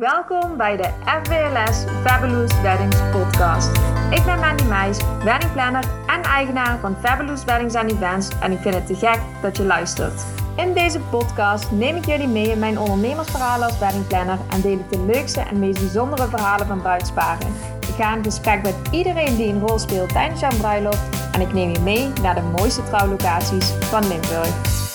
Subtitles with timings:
[0.00, 0.88] Welkom bij de
[1.22, 3.68] FBLS Fabulous Weddings podcast.
[4.10, 8.74] Ik ben Mandy Meijs, weddingplanner en eigenaar van Fabulous Weddings and Events en ik vind
[8.74, 10.24] het te gek dat je luistert.
[10.56, 14.90] In deze podcast neem ik jullie mee in mijn ondernemersverhalen als weddingplanner en deel ik
[14.90, 17.48] de leukste en meest bijzondere verhalen van bruidsparen.
[17.80, 21.52] Ik ga in gesprek met iedereen die een rol speelt tijdens jouw bruiloft en ik
[21.52, 24.85] neem je mee naar de mooiste trouwlocaties van Limburg.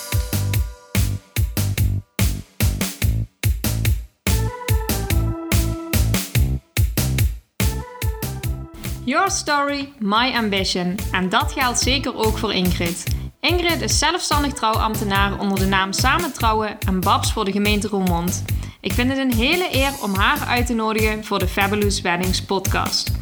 [9.04, 10.98] Your story, my ambition.
[11.12, 13.04] En dat geldt zeker ook voor Ingrid.
[13.40, 18.44] Ingrid is zelfstandig trouwambtenaar onder de naam Samen Trouwen en Babs voor de gemeente Roermond.
[18.80, 22.42] Ik vind het een hele eer om haar uit te nodigen voor de Fabulous Weddings
[22.42, 23.12] podcast.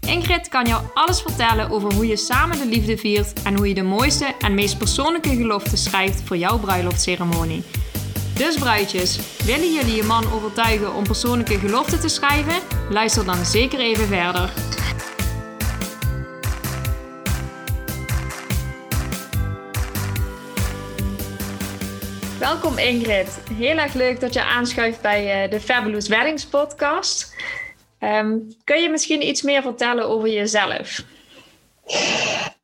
[0.00, 3.74] Ingrid kan jou alles vertellen over hoe je samen de liefde viert en hoe je
[3.74, 7.62] de mooiste en meest persoonlijke gelofte schrijft voor jouw bruiloftceremonie.
[8.34, 12.56] Dus bruidjes, willen jullie je man overtuigen om persoonlijke geloften te schrijven?
[12.90, 14.52] Luister dan zeker even verder.
[22.38, 23.38] Welkom Ingrid.
[23.52, 27.34] Heel erg leuk dat je aanschuift bij uh, de Fabulous Weddings podcast.
[28.00, 31.04] Um, kun je misschien iets meer vertellen over jezelf?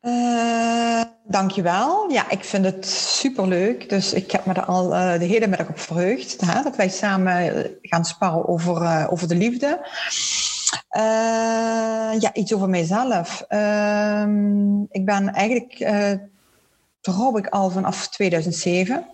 [0.02, 2.10] Uh, dankjewel.
[2.10, 3.88] Ja, ik vind het superleuk.
[3.88, 6.40] Dus ik heb me er al uh, de hele middag op verheugd.
[6.40, 9.86] Hè, dat wij samen gaan sparren over, over de liefde.
[12.18, 13.44] ja, iets over mijzelf.
[13.48, 15.78] Ehm, ik ben eigenlijk
[17.02, 19.06] trouw ik al vanaf 2007.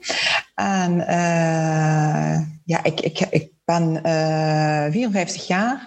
[0.55, 5.87] En uh, ja, ik, ik, ik ben uh, eh, 54 jaar,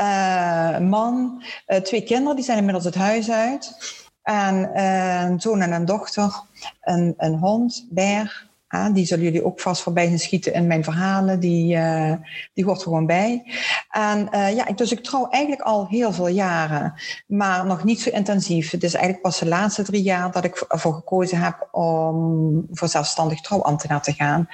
[0.00, 1.42] uh, man,
[1.82, 3.78] twee kinderen, die zijn inmiddels het huis uit.
[4.22, 6.42] En een zoon en een dochter,
[6.80, 8.49] een, een hond, Bear.
[8.72, 11.40] Ah, die zullen jullie ook vast voorbij zien schieten in mijn verhalen.
[11.40, 12.12] Die, uh,
[12.54, 13.42] die hoort er gewoon bij.
[13.90, 16.94] En uh, ja, dus ik trouw eigenlijk al heel veel jaren,
[17.26, 18.70] maar nog niet zo intensief.
[18.70, 22.88] Het is eigenlijk pas de laatste drie jaar dat ik ervoor gekozen heb om voor
[22.88, 24.48] zelfstandig trouwambtenaar te gaan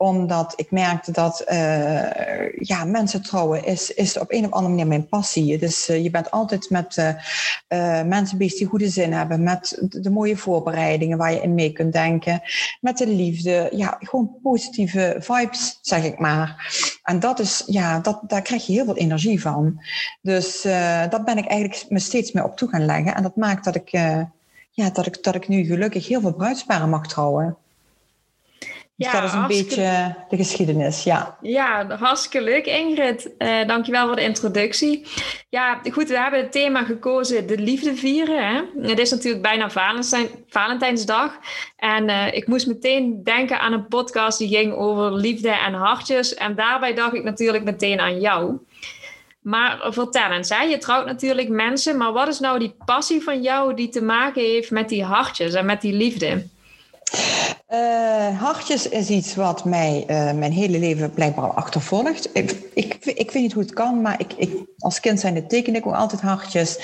[0.00, 4.86] omdat ik merkte dat uh, ja, mensen trouwen is, is op een of andere manier
[4.86, 5.58] mijn passie.
[5.58, 9.42] Dus uh, je bent altijd met uh, mensen bezig die goede zin hebben.
[9.42, 12.42] Met de, de, mooie voorbereidingen waar je in mee kunt denken.
[12.80, 13.68] Met de liefde.
[13.72, 16.72] Ja, gewoon positieve vibes, zeg ik maar.
[17.02, 19.80] En dat is, ja, dat, daar krijg je heel veel energie van.
[20.22, 20.62] Dus
[21.10, 23.14] dat ben ik eigenlijk me steeds meer op toe gaan leggen.
[23.14, 23.90] En dat maakt dat ik,
[24.70, 27.56] ja, dat ik, dat ik nu gelukkig heel veel bruidsparen mag trouwen.
[29.00, 31.36] Dus ja, dat is een beetje de geschiedenis, ja.
[31.40, 33.30] Ja, hartstikke leuk Ingrid.
[33.38, 35.06] Uh, dankjewel voor de introductie.
[35.48, 38.48] Ja, goed, we hebben het thema gekozen de liefde vieren.
[38.48, 38.88] Hè?
[38.88, 41.38] Het is natuurlijk bijna Valentijn, Valentijnsdag.
[41.76, 46.34] En uh, ik moest meteen denken aan een podcast die ging over liefde en hartjes.
[46.34, 48.58] En daarbij dacht ik natuurlijk meteen aan jou.
[49.40, 50.62] Maar vertel eens, hè?
[50.62, 51.96] je trouwt natuurlijk mensen.
[51.96, 55.54] Maar wat is nou die passie van jou die te maken heeft met die hartjes
[55.54, 56.44] en met die liefde?
[57.70, 62.28] Uh, hartjes is iets wat mij uh, mijn hele leven blijkbaar achtervolgt.
[62.32, 65.74] Ik, ik, ik, weet niet hoe het kan, maar ik, ik, als kind zijn teken
[65.74, 66.78] ik ook altijd hartjes.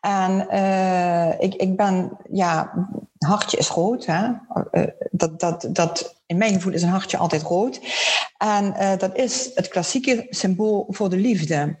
[0.00, 2.72] En uh, ik, ik ben, ja,
[3.18, 4.06] hartje is rood.
[4.06, 4.28] Hè?
[5.10, 7.80] dat, dat, dat, in mijn gevoel is een hartje altijd rood.
[8.38, 11.76] En dat is het klassieke symbool voor de liefde.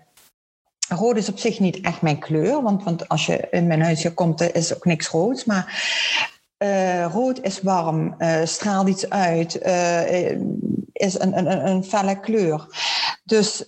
[0.88, 4.02] Rood is op zich niet echt mijn kleur, want, want als je in mijn huis
[4.02, 5.44] hier komt, is ook niks roods.
[5.44, 5.98] Maar
[6.62, 10.30] uh, rood is warm, uh, straalt iets uit, uh,
[10.92, 12.66] is een, een, een felle kleur.
[13.24, 13.64] Dus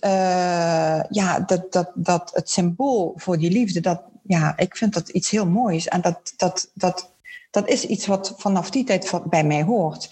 [1.09, 5.29] ja, dat, dat, dat het symbool voor die liefde, dat, ja, ik vind dat iets
[5.29, 5.87] heel moois.
[5.87, 7.11] En dat, dat, dat,
[7.51, 10.09] dat is iets wat vanaf die tijd bij mij hoort.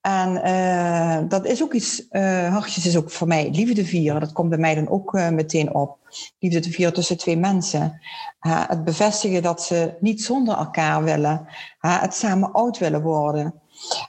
[0.00, 4.20] En uh, dat is ook iets, uh, hartjes is ook voor mij liefde vieren.
[4.20, 5.98] Dat komt bij mij dan ook uh, meteen op.
[6.38, 8.00] Liefde te vieren tussen twee mensen.
[8.40, 11.46] het bevestigen dat ze niet zonder elkaar willen.
[11.78, 13.54] het samen oud willen worden.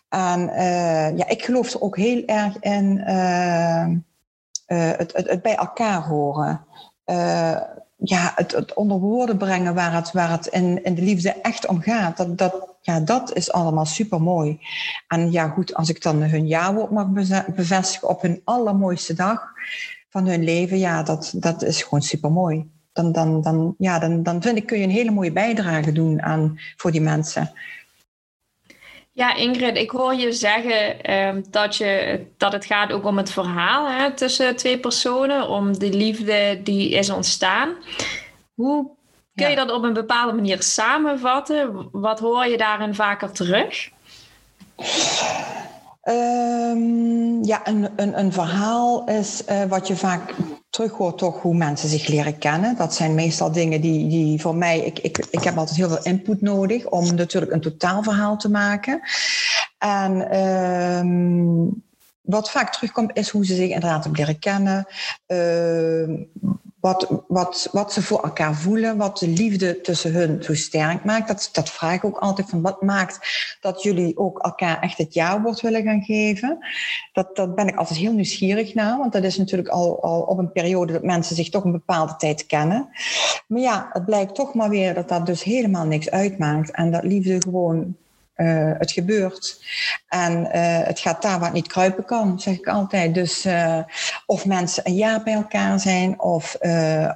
[0.09, 0.39] En
[1.17, 2.97] ja, ik geloof er ook heel erg in
[4.65, 6.65] het, het, bij elkaar horen.
[8.03, 11.81] Ja, het, onder woorden brengen waar het, waar het in, in de liefde echt om
[11.81, 12.17] gaat.
[12.17, 14.59] Dat, dat, ja, dat is allemaal super mooi.
[15.07, 17.07] En ja, goed, als ik dan hun jaarwoord mag
[17.55, 19.43] bevestigen op hun allermooiste dag
[20.09, 22.69] van hun leven, ja, dat, dat is gewoon super mooi.
[22.93, 26.21] Dan, dan, dan, ja, dan, dan vind ik kun je een hele mooie bijdrage doen
[26.21, 27.51] aan, voor die mensen.
[29.21, 33.31] Ja, Ingrid, ik hoor je zeggen ehm, dat, je, dat het gaat ook om het
[33.31, 37.75] verhaal hè, tussen twee personen, om de liefde die is ontstaan.
[38.53, 38.89] Hoe
[39.33, 41.89] Kun je dat op een bepaalde manier samenvatten?
[41.91, 43.89] Wat hoor je daarin vaker terug?
[46.01, 50.33] Ehm, ja, een, een, een verhaal is uh, wat je vaak
[50.71, 52.75] terug hoort, toch hoe mensen zich leren kennen.
[52.75, 56.03] Dat zijn meestal dingen die, die voor mij, ik, ik, ik heb altijd heel veel
[56.03, 59.01] input nodig om natuurlijk een totaalverhaal te maken.
[59.77, 61.83] En um,
[62.21, 64.87] wat vaak terugkomt, is hoe ze zich inderdaad leren kennen.
[65.27, 66.19] Uh,
[66.81, 71.27] wat, wat, wat ze voor elkaar voelen, wat de liefde tussen hun zo sterk maakt.
[71.27, 73.19] Dat, dat vraag ik ook altijd van wat maakt
[73.61, 76.57] dat jullie ook elkaar echt het ja-woord willen gaan geven.
[77.13, 80.37] Dat, dat ben ik altijd heel nieuwsgierig naar, want dat is natuurlijk al, al op
[80.37, 82.89] een periode dat mensen zich toch een bepaalde tijd kennen.
[83.47, 87.03] Maar ja, het blijkt toch maar weer dat dat dus helemaal niks uitmaakt en dat
[87.03, 87.95] liefde gewoon
[88.41, 89.63] uh, het gebeurt.
[90.07, 90.49] En uh,
[90.83, 93.13] het gaat daar waar het niet kruipen kan, zeg ik altijd.
[93.13, 93.77] Dus uh,
[94.25, 96.57] of mensen een jaar bij elkaar zijn of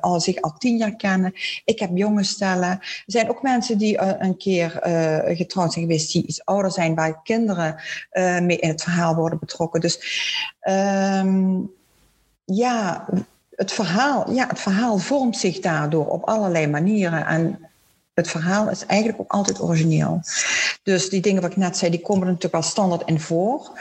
[0.02, 1.34] al zich al tien jaar kennen.
[1.66, 2.70] Ik heb jonge stellen.
[2.70, 4.80] Er zijn ook mensen die een keer
[5.26, 7.76] getrouwd zijn geweest, die iets ouder zijn, waar kinderen
[8.42, 9.82] mee in het verhaal worden betrokken.
[9.82, 10.00] Dus
[10.62, 11.72] um,
[12.46, 13.06] ja,
[13.56, 17.26] het verhaal, ja, het verhaal vormt zich daardoor op allerlei manieren.
[17.26, 17.60] En
[18.16, 20.22] het verhaal is eigenlijk ook altijd origineel.
[20.84, 23.80] Dus die dingen wat ik net zei, die komen natuurlijk al standaard in voor.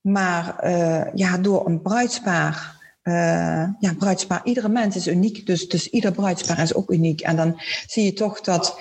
[0.00, 2.74] Maar uh, ja, door een bruidspaar.
[3.02, 3.14] Uh,
[3.78, 5.46] ja, bruidspaar, iedere mens is uniek.
[5.46, 7.20] Dus, dus ieder bruidspaar is ook uniek.
[7.20, 8.80] En dan zie je toch dat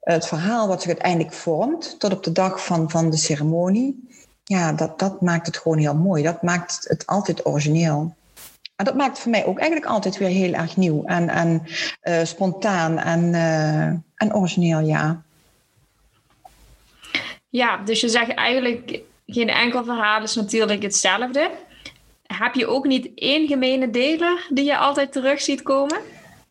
[0.00, 4.08] het verhaal wat zich uiteindelijk vormt, tot op de dag van, van de ceremonie,
[4.44, 6.22] ja, dat, dat maakt het gewoon heel mooi.
[6.22, 8.14] Dat maakt het altijd origineel.
[8.76, 11.62] En dat maakt voor mij ook eigenlijk altijd weer heel erg nieuw en, en
[12.02, 13.34] uh, spontaan en,
[14.24, 15.22] en origineel, ja.
[17.48, 21.50] Ja, dus je zegt eigenlijk geen enkel verhaal is natuurlijk hetzelfde.
[22.22, 25.98] Heb je ook niet één gemene deler die je altijd terug ziet komen?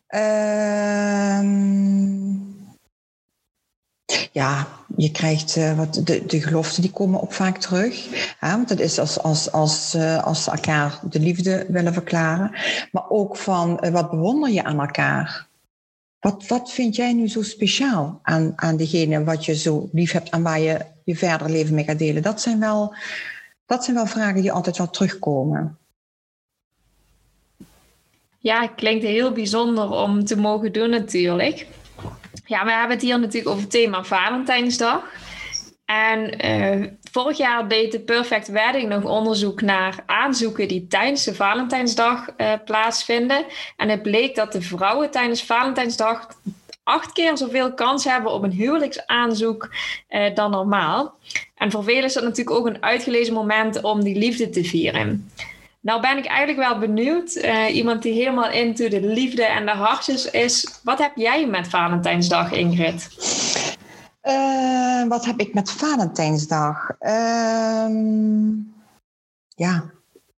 [0.06, 1.74] Ehm
[4.34, 4.66] ja,
[4.96, 8.06] je krijgt uh, wat de, de geloften die komen ook vaak terug.
[8.38, 8.50] Hè?
[8.50, 12.50] Want dat is als, als, als, uh, als ze elkaar de liefde willen verklaren.
[12.92, 15.46] Maar ook van uh, wat bewonder je aan elkaar?
[16.24, 20.28] Wat, wat vind jij nu zo speciaal aan, aan degene wat je zo lief hebt
[20.30, 22.22] en waar je je verder leven mee gaat delen?
[22.22, 22.94] Dat zijn wel,
[23.66, 25.78] dat zijn wel vragen die altijd wel terugkomen.
[28.38, 31.66] Ja, klinkt heel bijzonder om te mogen doen natuurlijk.
[32.46, 35.02] Ja, we hebben het hier natuurlijk over het thema Valentijnsdag.
[35.94, 41.34] En uh, vorig jaar deed de Perfect Wedding nog onderzoek naar aanzoeken die tijdens de
[41.34, 43.44] Valentijnsdag uh, plaatsvinden.
[43.76, 46.28] En het bleek dat de vrouwen tijdens Valentijnsdag
[46.84, 49.70] acht keer zoveel kans hebben op een huwelijksaanzoek
[50.10, 51.14] uh, dan normaal.
[51.56, 55.30] En voor velen is dat natuurlijk ook een uitgelezen moment om die liefde te vieren.
[55.80, 57.46] Nou ben ik eigenlijk wel benieuwd.
[57.72, 60.80] Iemand die helemaal into de liefde en de hartjes is.
[60.82, 63.08] Wat heb jij met Valentijnsdag, Ingrid?
[64.24, 66.90] Uh, wat heb ik met Valentijnsdag?
[67.00, 67.86] Uh,
[69.48, 69.84] ja,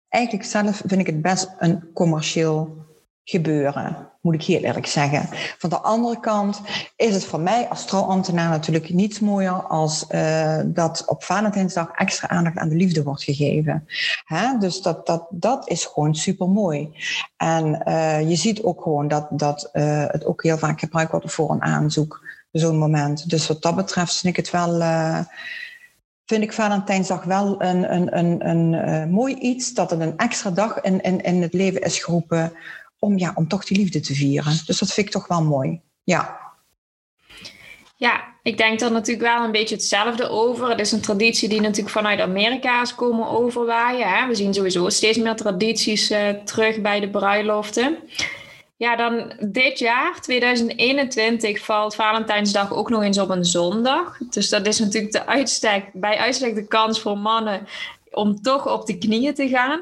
[0.08, 2.82] eigenlijk zelf vind ik het best een commercieel
[3.24, 5.28] gebeuren, moet ik heel eerlijk zeggen.
[5.58, 6.60] Van de andere kant
[6.96, 12.28] is het voor mij als trouwambtenaar natuurlijk niets mooier als uh, dat op Valentijnsdag extra
[12.28, 13.86] aandacht aan de liefde wordt gegeven.
[14.24, 14.58] Hè?
[14.58, 16.92] Dus dat, dat, dat is gewoon super mooi.
[17.36, 21.50] En uh, je ziet ook gewoon dat, dat het ook heel vaak gebruikt wordt voor
[21.50, 22.22] een aanzoek,
[22.60, 23.30] zo'n moment.
[23.30, 24.80] Dus wat dat betreft vind ik het wel
[26.26, 29.74] vind ik Valentijnsdag wel een, een, een, een uh, mooi iets.
[29.74, 32.52] Dat het een extra dag in, in, in het leven is geroepen
[32.98, 34.52] om, ja, om toch die liefde te vieren.
[34.66, 35.80] Dus dat vind ik toch wel mooi.
[36.04, 36.42] Ja.
[37.96, 40.68] Ja, ik denk er natuurlijk wel een beetje hetzelfde over.
[40.68, 44.08] Het is een traditie die natuurlijk vanuit Amerika is komen overwaaien.
[44.08, 44.26] Hè?
[44.26, 47.98] We zien sowieso steeds meer tradities uh, terug bij de bruiloften.
[48.76, 54.18] Ja, dan dit jaar, 2021, valt Valentijnsdag ook nog eens op een zondag.
[54.30, 57.66] Dus dat is natuurlijk de uitstek, bij uitstek de kans voor mannen
[58.10, 59.80] om toch op de knieën te gaan.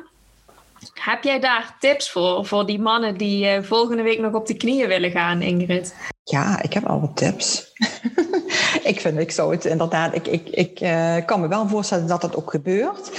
[0.94, 4.56] Heb jij daar tips voor, voor die mannen die uh, volgende week nog op de
[4.56, 5.94] knieën willen gaan, Ingrid?
[6.24, 7.72] Ja, ik heb al wat tips.
[8.90, 12.20] ik vind, ik zou het inderdaad, ik, ik, ik uh, kan me wel voorstellen dat
[12.20, 13.10] dat ook gebeurt.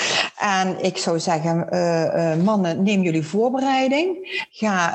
[0.44, 4.18] En ik zou zeggen, uh, uh, mannen, neem jullie voorbereiding.
[4.50, 4.88] Ga,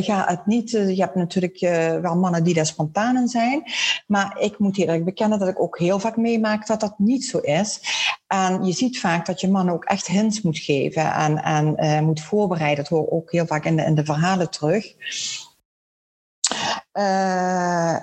[0.00, 1.58] ga het niet, je hebt natuurlijk
[2.02, 3.62] wel mannen die daar spontaan in zijn.
[4.06, 7.38] Maar ik moet eerlijk bekennen dat ik ook heel vaak meemaak dat dat niet zo
[7.38, 7.80] is.
[8.26, 12.20] En je ziet vaak dat je mannen ook echt hints moet geven en, en moet
[12.20, 12.84] voorbereiden.
[12.84, 14.94] Dat hoor ook heel vaak in de, in de verhalen terug.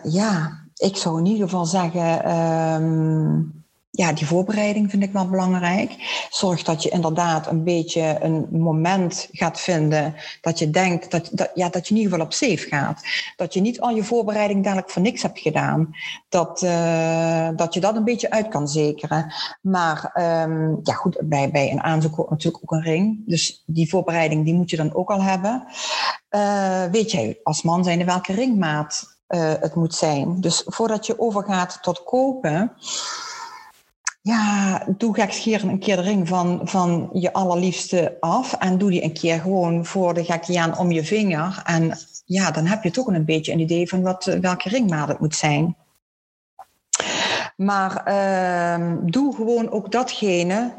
[0.04, 2.32] Ja, ik zou in ieder geval zeggen.
[2.84, 3.63] Um,
[3.96, 5.96] ja, die voorbereiding vind ik wel belangrijk.
[6.30, 11.70] Zorg dat je inderdaad een beetje een moment gaat vinden dat je denkt dat, ja,
[11.70, 13.02] dat je in ieder geval op safe gaat.
[13.36, 15.96] Dat je niet al je voorbereiding dadelijk voor niks hebt gedaan.
[16.30, 19.34] Dat, uh, dat je dat een beetje uit kan zekeren.
[19.62, 20.12] Maar
[20.48, 23.22] um, ja, goed, bij, bij een aanzoek natuurlijk ook een ring.
[23.26, 25.64] Dus die voorbereiding die moet je dan ook al hebben.
[26.30, 30.42] Uh, weet jij als man zijnde welke ringmaat uh, het moet zijn.
[30.42, 32.72] Dus voordat je overgaat tot kopen
[34.24, 38.54] ja, doe gekscherend een keer de ring van, van je allerliefste af.
[38.54, 41.62] En doe die een keer gewoon voor de gekkiaan om je vinger.
[41.66, 45.20] En ja, dan heb je toch een beetje een idee van wat, welke ringmaat het
[45.20, 45.76] moet zijn.
[47.56, 50.74] Maar uh, doe gewoon ook datgene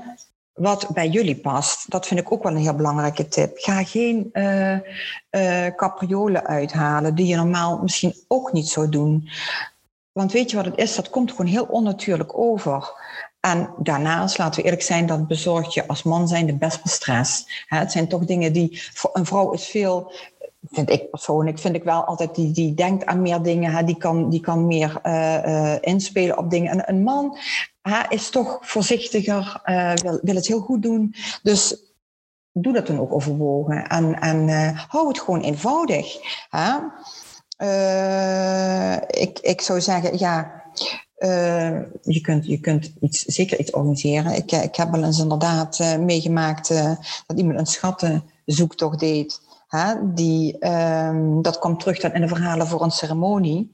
[0.53, 1.91] wat bij jullie past.
[1.91, 3.59] Dat vind ik ook wel een heel belangrijke tip.
[3.59, 4.79] Ga geen uh,
[5.31, 9.29] uh, capriolen uithalen die je normaal misschien ook niet zou doen.
[10.13, 10.95] Want weet je wat het is?
[10.95, 12.93] Dat komt gewoon heel onnatuurlijk over.
[13.45, 16.93] En daarnaast, laten we eerlijk zijn, dat bezorgt je als man zijn de best wel
[16.95, 17.65] stress.
[17.67, 18.83] Het zijn toch dingen die,
[19.13, 20.13] een vrouw is veel,
[20.71, 24.31] vind ik persoonlijk, vind ik wel altijd, die, die denkt aan meer dingen, die, kan,
[24.31, 26.71] die kan meer uh, uh, inspelen op dingen.
[26.71, 27.39] En een man
[28.09, 31.15] is toch voorzichtiger, uh, wil, wil het heel goed doen.
[31.43, 31.77] Dus
[32.53, 33.87] doe dat dan ook overwogen.
[33.87, 36.15] En, en hou het gewoon eenvoudig.
[39.07, 40.63] ik, ik zou zeggen, ja
[41.19, 44.37] uh, je, kunt, je kunt iets, zeker iets organiseren.
[44.37, 46.69] Ik, ik heb wel eens inderdaad uh, meegemaakt
[47.27, 49.41] dat iemand een schattenzoektocht deed.
[49.69, 50.15] Hè?
[50.15, 53.73] Die, um, dat komt terug dan in de verhalen voor een ceremonie.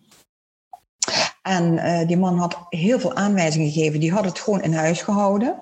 [1.42, 4.00] En uh, die man had heel veel aanwijzingen gegeven.
[4.00, 5.58] Die had het gewoon in huis gehouden.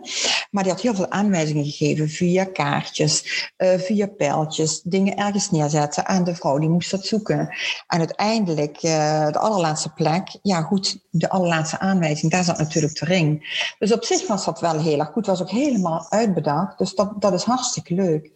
[0.50, 6.04] Maar die had heel veel aanwijzingen gegeven via kaartjes, uh, via pijltjes, dingen ergens neerzetten.
[6.04, 7.38] En de vrouw die moest dat zoeken.
[7.86, 13.04] En uiteindelijk, uh, de allerlaatste plek, ja goed, de allerlaatste aanwijzing, daar zat natuurlijk de
[13.04, 13.56] ring.
[13.78, 15.26] Dus op zich was dat wel heel erg goed.
[15.26, 16.78] was ook helemaal uitbedacht.
[16.78, 18.30] Dus dat, dat is hartstikke leuk.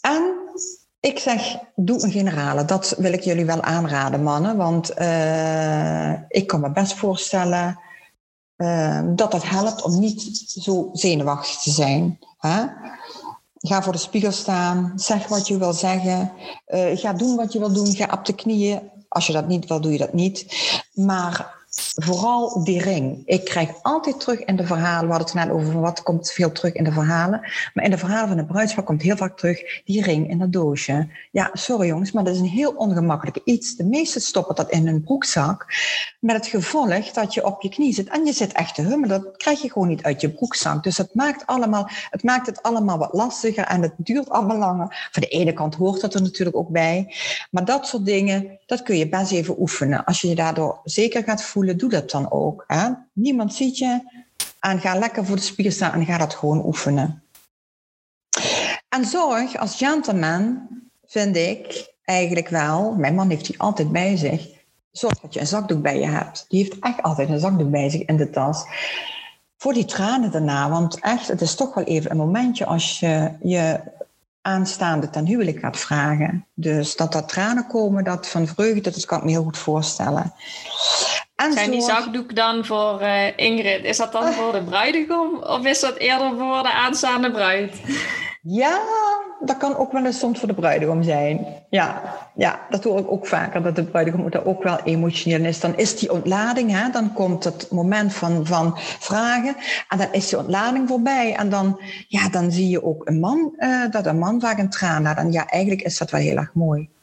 [0.00, 0.33] En
[1.04, 2.64] ik zeg, doe een generale.
[2.64, 4.56] Dat wil ik jullie wel aanraden, mannen.
[4.56, 7.78] Want uh, ik kan me best voorstellen
[8.56, 12.18] uh, dat het helpt om niet zo zenuwachtig te zijn.
[12.38, 12.64] Hè?
[13.54, 14.92] Ga voor de spiegel staan.
[14.96, 16.32] Zeg wat je wil zeggen.
[16.68, 17.94] Uh, ga doen wat je wil doen.
[17.94, 18.90] Ga op de knieën.
[19.08, 20.46] Als je dat niet wil, doe je dat niet.
[20.92, 23.22] Maar vooral die ring.
[23.24, 26.52] Ik krijg altijd terug in de verhalen, we hadden het net over wat komt veel
[26.52, 27.40] terug in de verhalen.
[27.74, 30.52] Maar in de verhalen van de bruidspaar komt heel vaak terug die ring in dat
[30.52, 31.08] doosje.
[31.30, 33.76] Ja, sorry jongens, maar dat is een heel ongemakkelijk iets.
[33.76, 35.66] De meesten stoppen dat in hun broekzak.
[36.20, 39.08] Met het gevolg dat je op je knie zit en je zit echt te hummen.
[39.08, 40.82] Dat krijg je gewoon niet uit je broekzak.
[40.82, 45.08] Dus het maakt, allemaal, het maakt het allemaal wat lastiger en het duurt allemaal langer.
[45.10, 47.14] Van de ene kant hoort dat er natuurlijk ook bij.
[47.50, 50.04] Maar dat soort dingen, dat kun je best even oefenen.
[50.04, 52.64] Als je je daardoor zeker gaat voelen doe dat dan ook.
[52.66, 52.90] Hè?
[53.12, 54.22] Niemand ziet je
[54.60, 57.22] en ga lekker voor de spiegel staan en ga dat gewoon oefenen.
[58.88, 60.68] En zorg als gentleman,
[61.06, 64.48] vind ik eigenlijk wel, mijn man heeft die altijd bij zich,
[64.90, 66.44] zorg dat je een zakdoek bij je hebt.
[66.48, 68.64] Die heeft echt altijd een zakdoek bij zich in de tas.
[69.56, 73.30] Voor die tranen daarna, want echt, het is toch wel even een momentje als je
[73.42, 73.80] je
[74.40, 76.46] aanstaande ten huwelijk gaat vragen.
[76.54, 80.32] Dus dat er tranen komen, dat van vreugde, dat kan ik me heel goed voorstellen.
[81.36, 83.84] En Zijn die zakdoek dan voor uh, Ingrid?
[83.84, 87.80] Is dat dan voor de bruidegom of is dat eerder voor de aanstaande bruid?
[88.46, 88.80] Ja,
[89.40, 91.46] dat kan ook wel eens soms voor de bruidegom zijn.
[91.70, 92.02] Ja,
[92.34, 95.60] ja dat hoor ik ook vaker, dat de bruidegom daar ook wel emotioneel is.
[95.60, 99.56] Dan is die ontlading, hè, dan komt het moment van, van vragen
[99.88, 101.34] en dan is die ontlading voorbij.
[101.34, 104.70] En dan, ja, dan zie je ook een man, uh, dat een man vaak een
[104.70, 105.16] traan laat.
[105.16, 106.93] En ja, eigenlijk is dat wel heel erg mooi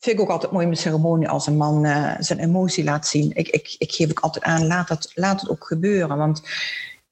[0.00, 3.06] vind ik ook altijd mooi in mijn ceremonie als een man uh, zijn emotie laat
[3.06, 3.30] zien.
[3.34, 6.16] Ik, ik, ik geef ook altijd aan, laat het, laat het ook gebeuren.
[6.16, 6.42] Want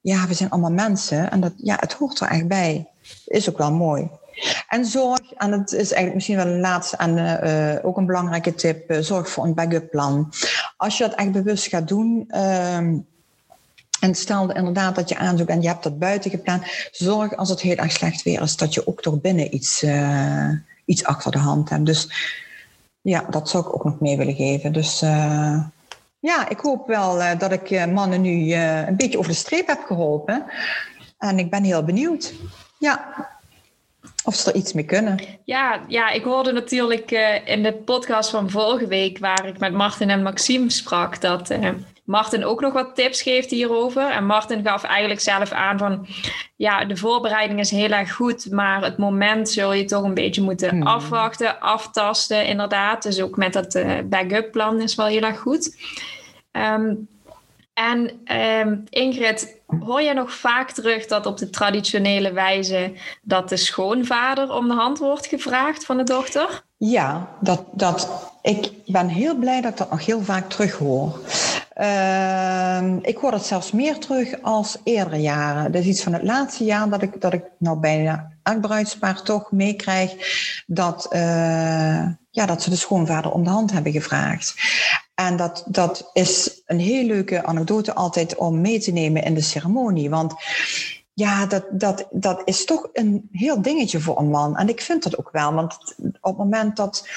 [0.01, 2.87] ja, we zijn allemaal mensen en dat, ja, het hoort er echt bij.
[3.25, 4.09] Is ook wel mooi.
[4.67, 8.55] En zorg, en dat is eigenlijk misschien wel een laatste en uh, ook een belangrijke
[8.55, 10.33] tip, uh, zorg voor een backup plan.
[10.77, 12.97] Als je dat echt bewust gaat doen, ehm,
[13.99, 17.61] en stel inderdaad dat je aanzoekt en je hebt dat buiten gepland, zorg als het
[17.61, 19.85] heel erg slecht weer is, dat je ook toch binnen iets,
[20.85, 21.85] iets achter de hand hebt.
[21.85, 22.07] Dus
[23.01, 24.73] ja, dat zou ik ook nog mee willen geven.
[24.73, 25.63] Dus uh,
[26.19, 29.67] ja, ik hoop wel uh, dat ik uh, mannen nu een beetje over de streep
[29.67, 30.45] heb geholpen.
[31.17, 32.33] En ik ben heel benieuwd.
[32.79, 33.27] Ja.
[34.23, 35.19] Of ze er iets mee kunnen.
[35.43, 37.11] Ja, ja ik hoorde natuurlijk
[37.45, 41.49] in de podcast van vorige week, waar ik met Martin en Maxime sprak, dat
[42.09, 44.11] Martin ook nog wat tips geeft hierover.
[44.11, 46.07] En Martin gaf eigenlijk zelf aan van,
[46.55, 50.41] ja, de voorbereiding is heel erg goed, maar het moment zul je toch een beetje
[50.41, 50.81] moeten hmm.
[50.81, 53.03] afwachten, aftasten, inderdaad.
[53.03, 55.77] Dus ook met dat uh, backup plan is wel heel erg goed.
[56.51, 57.07] Um,
[57.73, 63.57] En ehm, Ingrid, hoor je nog vaak terug dat op de traditionele wijze dat de
[63.57, 66.63] schoonvader om de hand wordt gevraagd van de dochter?
[66.81, 71.19] Ja, dat, dat, ik ben heel blij dat ik dat nog heel vaak terug hoor.
[71.73, 75.71] Ehm, ik hoor het zelfs meer terug als eerdere jaren.
[75.71, 79.51] Dus iets van het laatste jaar dat ik, dat ik nou bijna elk bruidspaar toch
[79.51, 80.13] meekrijg
[80.67, 81.19] dat, uh,
[82.29, 84.55] ja, dat ze de schoonvader om de hand hebben gevraagd.
[85.15, 89.41] En dat, dat is een heel leuke anekdote altijd om mee te nemen in de
[89.41, 90.09] ceremonie.
[90.09, 90.33] Want
[91.19, 94.57] ja, dat, dat, dat is toch een heel dingetje voor een man.
[94.57, 95.53] En ik vind dat ook wel.
[95.53, 97.07] Want op het moment dat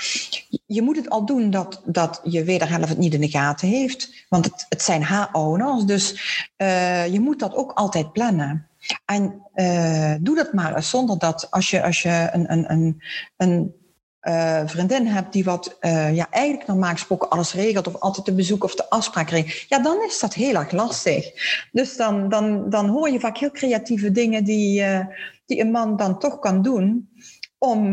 [0.66, 4.26] je moet het al doen dat, dat je wederhelft het niet in de gaten heeft.
[4.28, 5.84] Want het, het zijn haar ouders.
[5.84, 6.12] Dus
[6.56, 8.68] uh, je moet dat ook altijd plannen.
[9.04, 13.02] En uh, doe dat maar zonder dat als je, als je een, een, een,
[13.36, 13.74] een
[14.22, 18.34] uh, vriendin hebt die wat uh, ja, eigenlijk normaal gesproken alles regelt, of altijd de
[18.34, 21.30] bezoek of de afspraak regelt, ja, dan is dat heel erg lastig.
[21.72, 25.06] Dus dan, dan, dan hoor je vaak heel creatieve dingen die, uh,
[25.46, 27.10] die een man dan toch kan doen
[27.58, 27.86] om,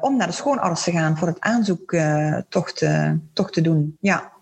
[0.00, 1.96] om naar de schoonouders te gaan voor het aanzoek
[2.48, 3.96] toch, te, toch te doen.
[4.00, 4.32] Ja.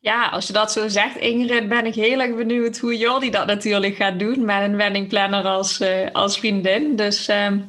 [0.00, 3.46] Ja, als je dat zo zegt, Ingrid, ben ik heel erg benieuwd hoe Jordi dat
[3.46, 6.96] natuurlijk gaat doen met een weddingplanner als, als vriendin.
[6.96, 7.60] Dus ehm,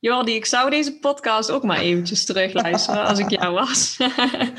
[0.00, 3.96] Jordi, ik zou deze podcast ook maar eventjes terugluisteren als ik jou was.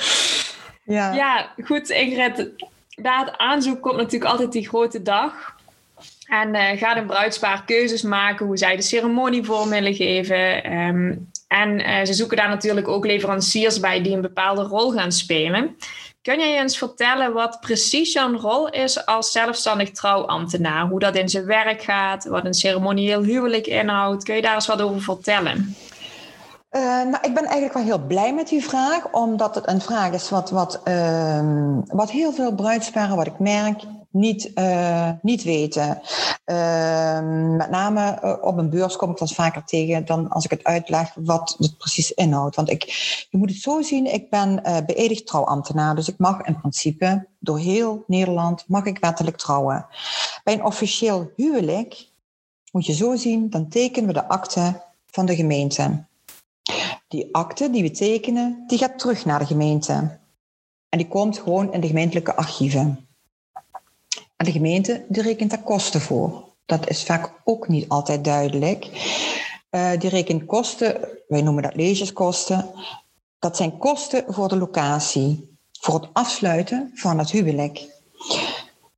[0.84, 1.14] ja.
[1.14, 2.50] ja, goed Ingrid.
[2.96, 5.56] Na het aanzoek komt natuurlijk altijd die grote dag.
[6.28, 10.74] En uh, gaat een bruidspaar keuzes maken hoe zij de ceremonie vorm willen geven.
[10.74, 15.12] Um, en uh, ze zoeken daar natuurlijk ook leveranciers bij die een bepaalde rol gaan
[15.12, 15.78] spelen.
[16.22, 20.88] Kun jij eens vertellen wat precies jouw rol is als zelfstandig trouwambtenaar?
[20.88, 24.24] Hoe dat in zijn werk gaat, wat een ceremonieel huwelijk inhoudt?
[24.24, 25.76] Kun je daar eens wat over vertellen?
[26.72, 30.12] Uh, nou, ik ben eigenlijk wel heel blij met die vraag, omdat het een vraag
[30.12, 36.02] is wat, wat, uh, wat heel veel bruidsparen, wat ik merk, niet, uh, niet weten.
[36.46, 40.52] Ehm, met name eh, op een beurs kom ik dat vaker tegen dan als ik
[40.52, 42.56] het uitleg wat het precies inhoudt.
[42.56, 42.84] Want ik,
[43.30, 47.28] je moet het zo zien, ik ben uh, beëdigd trouwambtenaar, dus ik mag in principe
[47.40, 49.86] door heel Nederland mag ik wettelijk trouwen.
[50.44, 52.08] Bij een officieel huwelijk
[52.72, 56.06] moet je zo zien, dan tekenen we de akte van de gemeente.
[57.08, 60.20] Die akte die we tekenen, die gaat terug naar de gemeente.
[60.90, 63.11] En die komt gewoon in de gemeentelijke archieven.
[64.42, 66.44] En de gemeente die rekent daar kosten voor.
[66.66, 68.90] Dat is vaak ook niet altijd duidelijk.
[69.72, 72.70] Uh, die rekent kosten, wij noemen dat legeskosten.
[73.40, 77.88] Dat zijn kosten voor de locatie, voor het afsluiten van het huwelijk.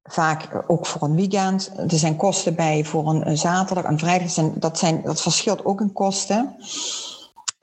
[0.03, 1.71] Vaak ook voor een weekend.
[1.77, 4.33] Er zijn kosten bij voor een, zaterdag, een vrijdag.
[4.53, 6.55] Dat, zijn, dat verschilt ook in kosten.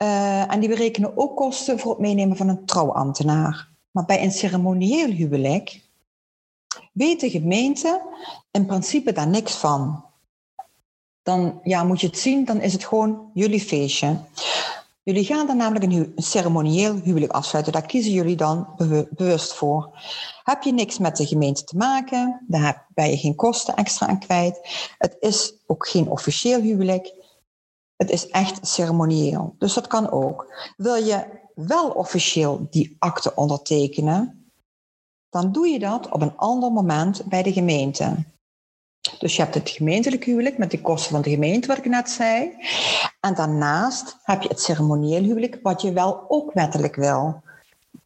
[0.01, 3.69] Uh, en die berekenen ook kosten voor het meenemen van een trouwambtenaar.
[3.91, 5.89] Maar bij een ceremonieel huwelijk
[6.93, 8.01] weet de gemeente
[8.51, 10.05] in principe daar niks van.
[11.23, 14.19] Dan ja, moet je het zien, dan is het gewoon jullie feestje.
[15.03, 17.73] Jullie gaan dan namelijk een, ceremonieel huwelijk afsluiten.
[17.73, 18.67] Daar kiezen jullie dan
[19.09, 19.99] bewust voor.
[20.43, 24.19] Heb je niks met de gemeente te maken, daar ben je geen kosten extra aan
[24.19, 24.59] kwijt.
[24.97, 27.13] Het is ook geen officieel huwelijk.
[27.95, 29.55] Het is echt ceremonieel.
[29.57, 30.53] Dus dat kan ook.
[30.77, 34.40] Wil je wel officieel die akte ondertekenen,
[35.31, 38.15] dan doe je dat op een ander moment bij de gemeente.
[39.19, 42.09] Dus je hebt het gemeentelijk huwelijk met de kosten van de gemeente, wat ik net
[42.09, 42.51] zei.
[43.19, 47.41] En daarnaast heb je het ceremonieel huwelijk, wat je wel ook wettelijk wil.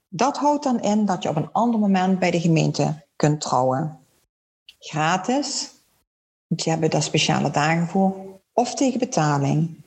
[0.07, 3.99] Dat houdt dan in dat je op een ander moment bij de gemeente kunt trouwen.
[4.79, 5.71] Gratis,
[6.47, 8.15] want je hebt daar speciale dagen voor,
[8.53, 9.83] of tegen betaling.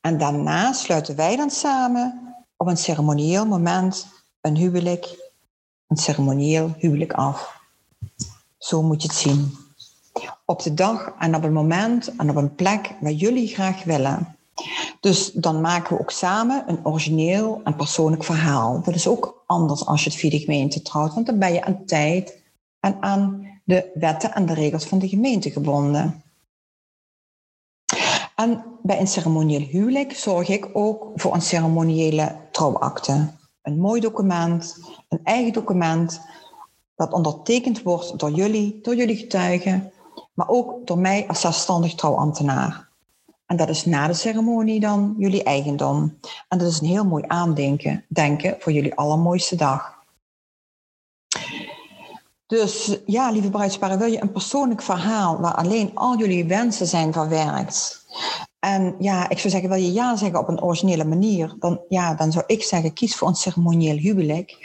[0.00, 4.06] En daarna sluiten wij dan samen op een ceremonieel moment
[4.40, 5.23] een huwelijk
[5.96, 7.60] ceremonieel huwelijk af.
[8.58, 9.56] Zo moet je het zien.
[10.44, 14.36] Op de dag en op een moment en op een plek waar jullie graag willen.
[15.00, 18.82] Dus dan maken we ook samen een origineel en persoonlijk verhaal.
[18.82, 21.64] Dat is ook anders als je het via de gemeente trouwt, want dan ben je
[21.64, 22.42] aan tijd
[22.80, 26.22] en aan de wetten en de regels van de gemeente gebonden.
[28.34, 33.28] En bij een ceremonieel huwelijk zorg ik ook voor een ceremoniële trouwakte
[33.64, 36.20] een mooi document, een eigen document,
[36.96, 39.92] dat ondertekend wordt door jullie, door jullie getuigen,
[40.34, 42.88] maar ook door mij als zelfstandig trouwambtenaar.
[43.46, 46.18] En dat is na de ceremonie dan jullie eigendom.
[46.48, 50.02] En dat is een heel mooi aandenken, denken voor jullie allermooiste dag.
[52.46, 57.12] Dus ja, lieve bruidsparen, wil je een persoonlijk verhaal waar alleen al jullie wensen zijn
[57.12, 58.06] verwerkt?
[58.64, 62.14] En ja, ik zou zeggen, wil je ja zeggen op een originele manier, dan, ja,
[62.14, 64.56] dan zou ik zeggen, kies voor een ceremonieel huwelijk.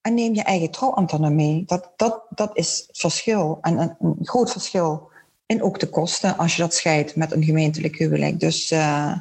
[0.00, 1.62] en neem je eigen trouwambtenaar mee.
[1.66, 3.58] Dat, dat, dat is het verschil.
[3.60, 5.10] En een, een, groot verschil.
[5.46, 8.40] En ook de kosten als je dat scheidt met een gemeentelijk huwelijk.
[8.40, 9.18] Dus uh,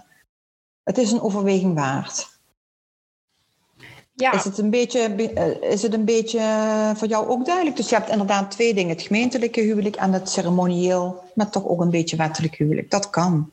[0.83, 2.39] het is een overweging waard.
[4.13, 4.33] Ja.
[4.33, 6.41] Is, het een beetje, eh, is het een beetje
[6.95, 7.75] voor jou ook duidelijk?
[7.75, 11.81] Dus je hebt inderdaad twee dingen: het gemeentelijke huwelijk en het ceremonieel, maar toch ook
[11.81, 12.91] een beetje wettelijk huwelijk.
[12.91, 13.51] Dat kan.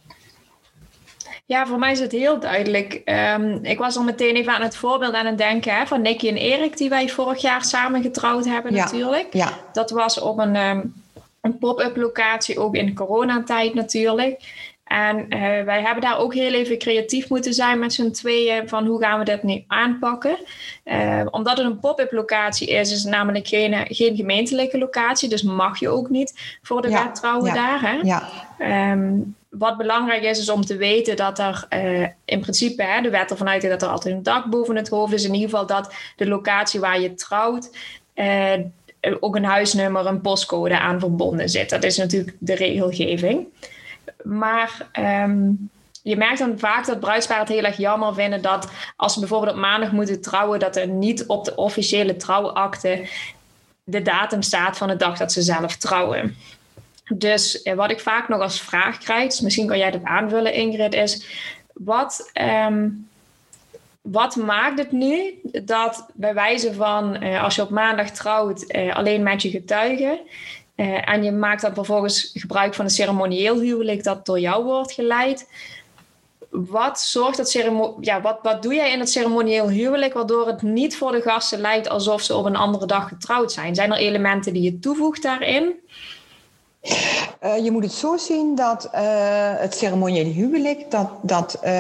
[1.49, 3.03] Ja, voor mij is het heel duidelijk.
[3.05, 6.29] Um, ik was al meteen even aan het voorbeeld aan het denken hè, van Nicky
[6.29, 9.33] en Erik, die wij vorig jaar samen getrouwd hebben, natuurlijk.
[9.33, 9.53] Ja.
[9.73, 10.95] Dat was op een, um,
[11.41, 14.41] een pop-up locatie, ook in de coronatijd natuurlijk.
[14.85, 18.87] En uh, wij hebben daar ook heel even creatief moeten zijn met z'n tweeën van
[18.87, 20.37] hoe gaan we dat nu aanpakken.
[20.85, 25.29] Uh, omdat het een pop-up locatie is, is het namelijk geen, geen gemeentelijke locatie.
[25.29, 27.81] Dus mag je ook niet voor de ja, wet trouwen daar.
[27.81, 27.99] Hè?
[28.03, 28.29] Ja.
[28.93, 33.11] Um, wat belangrijk is, is om te weten dat er uh, in principe hè, de
[33.11, 35.25] wet ervan uitgaat dat er altijd een dak boven het hoofd is.
[35.25, 37.77] In ieder geval dat de locatie waar je trouwt
[38.15, 38.53] uh,
[39.21, 41.71] ook een huisnummer, een postcode aan verbonden zit.
[41.71, 43.47] Dat is natuurlijk de regelgeving.
[44.23, 45.71] Maar um,
[46.03, 49.53] je merkt dan vaak dat bruidsparen het heel erg jammer vinden dat als ze bijvoorbeeld
[49.53, 53.09] op maandag moeten trouwen, dat er niet op de officiële trouwakte
[53.85, 56.37] de datum staat van de dag dat ze zelf trouwen.
[57.09, 60.53] Dus eh, wat ik vaak nog als vraag krijg, dus misschien kan jij dat aanvullen,
[60.55, 61.27] Ingrid, is
[61.73, 62.89] wat, ehm,
[64.01, 68.97] wat maakt het nu dat bij wijze van eh, als je op maandag trouwt, eh,
[68.97, 70.19] alleen met je getuigen.
[71.05, 75.49] en je maakt dan vervolgens gebruik van een ceremonieel huwelijk dat door jou wordt geleid.
[76.51, 77.53] Wat zorgt dat
[78.01, 81.61] ja, wat, wat doe jij in het ceremonieel huwelijk waardoor het niet voor de gasten
[81.61, 83.75] lijkt alsof ze op een andere dag getrouwd zijn?
[83.75, 85.75] Zijn er elementen die je toevoegt daarin?
[87.45, 89.01] Uh, je moet het zo zien dat uh,
[89.57, 91.71] het ceremoniële huwelijk, dat, dat, uh,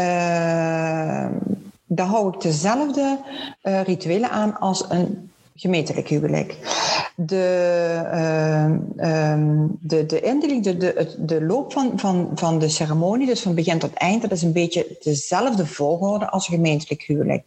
[1.86, 3.18] daar hou ik dezelfde
[3.62, 6.56] rituelen aan als een gemeentelijk huwelijk.
[7.16, 8.00] De,
[8.96, 9.44] uh,
[9.80, 13.78] de, de indeling, de, de, de loop van, van, van de ceremonie, dus van begin
[13.78, 17.44] tot eind, dat is een beetje dezelfde volgorde als een gemeentelijk huwelijk.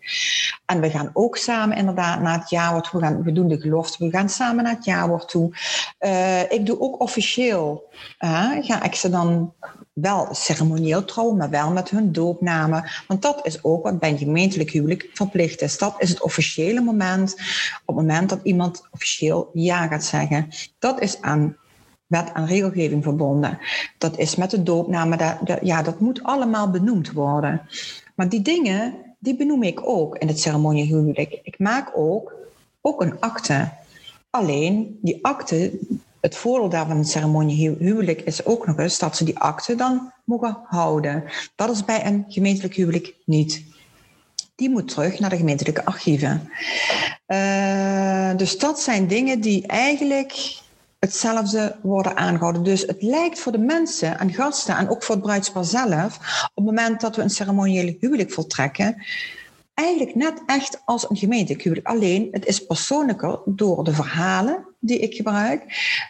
[0.65, 4.06] En we gaan ook samen inderdaad naar het jaarwoord, we, gaan, we doen de gelofte,
[4.06, 5.54] we gaan samen naar het jaarwoord toe.
[6.00, 7.84] Uh, ik doe ook officieel,
[8.62, 9.54] ga ik ze dan
[9.93, 12.89] wel ceremonieel trouwen, maar wel met hun doopnamen.
[13.08, 15.77] Want dat is ook wat bij een gemeentelijk huwelijk verplicht is.
[15.77, 17.34] Dat is het officiële moment,
[17.86, 20.47] op het moment dat iemand officieel ja gaat zeggen.
[20.80, 21.58] Dat is aan
[22.08, 23.60] wet en regelgeving verbonden.
[23.97, 27.62] Dat is met de doopnamen, dat, ja, dat moet allemaal benoemd worden.
[28.15, 31.39] Maar die dingen, die benoem ik ook in het ceremonieel huwelijk.
[31.43, 32.34] Ik maak ook,
[32.82, 33.71] ook een akte.
[34.30, 35.80] Alleen, die akte,
[36.21, 40.12] het voordeel daarvan een ceremonie huwelijk is ook nog eens dat ze die akte dan
[40.25, 41.23] mogen houden.
[41.55, 43.63] Dat is bij een gemeentelijk huwelijk niet.
[44.55, 46.49] Die moet terug naar de gemeentelijke archieven.
[47.27, 50.60] Uh, dus dat zijn dingen die eigenlijk
[50.99, 52.63] hetzelfde worden aangehouden.
[52.63, 56.51] Dus het lijkt voor de mensen en gasten en ook voor het bruidspaar zelf, op
[56.55, 59.03] het moment dat we een ceremoniële huwelijk voltrekken,
[59.73, 65.15] eigenlijk net echt als een gemeentelijk Alleen, het is persoonlijker door de verhalen die ik
[65.15, 65.63] gebruik,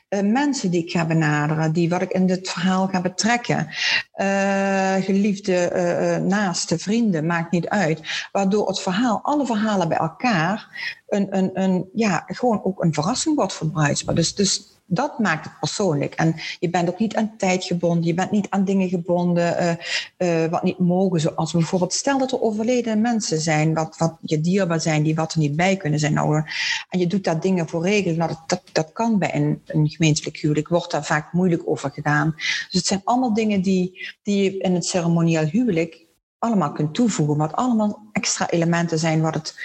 [0.09, 3.67] uh, mensen die ik ga benaderen, die wat ik in dit verhaal ga betrekken,
[4.15, 8.27] uh, geliefde, uh, naaste, vrienden, maakt niet uit.
[8.31, 10.67] Waardoor het verhaal, alle verhalen bij elkaar,
[11.07, 13.69] een, een, een, ja, gewoon ook een verrassing wordt voor.
[14.13, 16.13] Dus, dus dat maakt het persoonlijk.
[16.13, 19.77] En je bent ook niet aan tijd gebonden, je bent niet aan dingen gebonden
[20.17, 21.19] uh, uh, wat niet mogen.
[21.19, 25.33] Zoals bijvoorbeeld, stel dat er overleden mensen zijn, wat, wat je dierbaar zijn, die wat
[25.33, 26.13] er niet bij kunnen zijn.
[26.13, 26.43] Nou,
[26.89, 28.17] en je doet daar dingen voor regelen.
[28.17, 28.31] Nou,
[28.71, 32.33] dat, kan bij een, een gemeentelijk huwelijk, wordt daar vaak moeilijk over gedaan.
[32.35, 36.05] Dus het zijn allemaal dingen die, die je in het ceremonieel huwelijk
[36.37, 39.55] allemaal kunt toevoegen, wat allemaal extra elementen zijn wat het,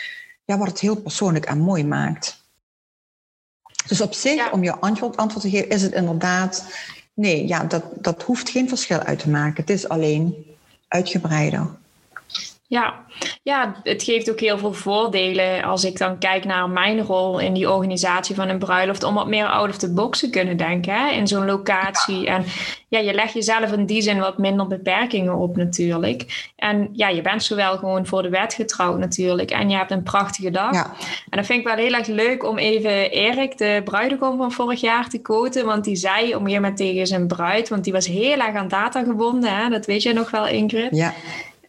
[0.44, 2.45] ja, wat het heel persoonlijk en mooi maakt.
[3.86, 6.64] Dus op zich, om je antwoord, antwoord te geven, is het inderdaad...
[7.14, 9.60] Nee, ja, dat, dat hoeft geen verschil uit te maken.
[9.60, 10.46] Het is alleen
[10.88, 11.68] uitgebreider.
[12.68, 13.04] Ja.
[13.42, 17.52] ja, het geeft ook heel veel voordelen als ik dan kijk naar mijn rol in
[17.52, 20.94] die organisatie van een bruiloft, om wat meer out of the box te kunnen denken
[20.94, 22.26] hè, in zo'n locatie.
[22.26, 22.44] En
[22.88, 26.50] ja, je legt jezelf in die zin wat minder beperkingen op natuurlijk.
[26.56, 30.02] En ja, je bent zowel gewoon voor de wet getrouwd natuurlijk en je hebt een
[30.02, 30.74] prachtige dag.
[30.74, 30.92] Ja.
[31.28, 34.80] En dat vind ik wel heel erg leuk om even Erik, de bruidegom van vorig
[34.80, 38.06] jaar, te quoten, want die zei een gegeven moment tegen zijn bruid, want die was
[38.06, 40.96] heel erg aan data gebonden, hè, dat weet jij nog wel Ingrid.
[40.96, 41.14] Ja.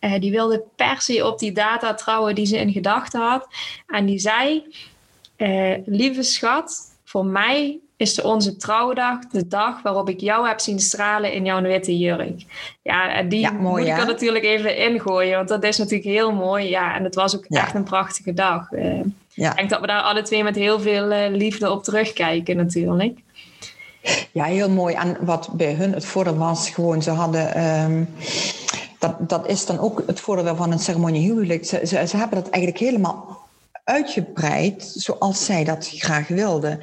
[0.02, 3.48] Uh, die wilde per se op die data trouwen die ze in gedachten had.
[3.88, 4.64] En die zei:
[5.38, 10.60] uh, Lieve schat, voor mij is de onze trouwdag de dag waarop ik jou heb
[10.60, 12.42] zien stralen in jouw witte jurk.
[12.82, 16.70] Ja, en die moet ik er natuurlijk even ingooien, want dat is natuurlijk heel mooi.
[16.70, 18.72] Ja, en het was ook echt een prachtige dag.
[18.72, 19.02] Uh,
[19.34, 19.50] ja.
[19.50, 23.20] Ik denk dat we daar alle twee met heel veel liefde op terugkijken natuurlijk.
[24.32, 24.96] Ja, heel mooi.
[24.96, 27.54] En wat bij hun het voordeel was, gewoon ze hadden...
[27.54, 28.04] Ehm,
[29.00, 31.66] dat, dat is dan ook het voordeel van een ceremonie huwelijk.
[31.66, 33.46] Ze, ze, ze hebben dat eigenlijk helemaal
[33.84, 36.80] uitgebreid zoals zij dat graag wilden.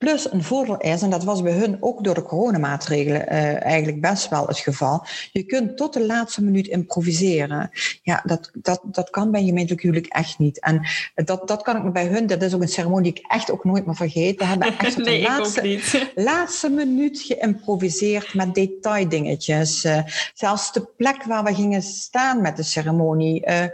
[0.00, 4.00] Plus een voordeel is, en dat was bij hun ook door de coronamaatregelen uh, eigenlijk
[4.00, 5.06] best wel het geval.
[5.32, 7.70] Je kunt tot de laatste minuut improviseren.
[8.02, 10.60] Ja, dat, dat, dat kan bij gemeentelijk huwelijk echt niet.
[10.60, 13.30] En dat, dat kan ik me bij hun, dat is ook een ceremonie die ik
[13.30, 14.38] echt ook nooit meer vergeet.
[14.38, 15.80] We hebben echt tot de laatste,
[16.14, 19.84] laatste minuut geïmproviseerd met detaildingetjes.
[19.84, 20.02] Uh,
[20.34, 23.46] zelfs de plek waar we gingen staan met de ceremonie.
[23.46, 23.64] Uh,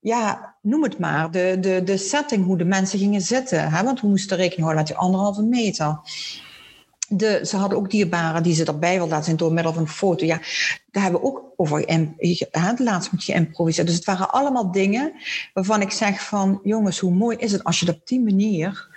[0.00, 3.70] ja, noem het maar, de, de, de setting, hoe de mensen gingen zitten.
[3.70, 3.84] Hè?
[3.84, 6.00] Want we moesten rekening houden met die anderhalve meter.
[7.08, 9.88] De, ze hadden ook dierbaren die ze erbij wilden laten zien door middel van een
[9.88, 10.24] foto.
[10.24, 10.40] Ja,
[10.90, 11.78] daar hebben we ook over
[12.50, 13.86] het laatst moet je improviseren.
[13.86, 15.12] Dus het waren allemaal dingen
[15.54, 16.60] waarvan ik zeg van...
[16.62, 18.88] jongens, hoe mooi is het als je dat op die manier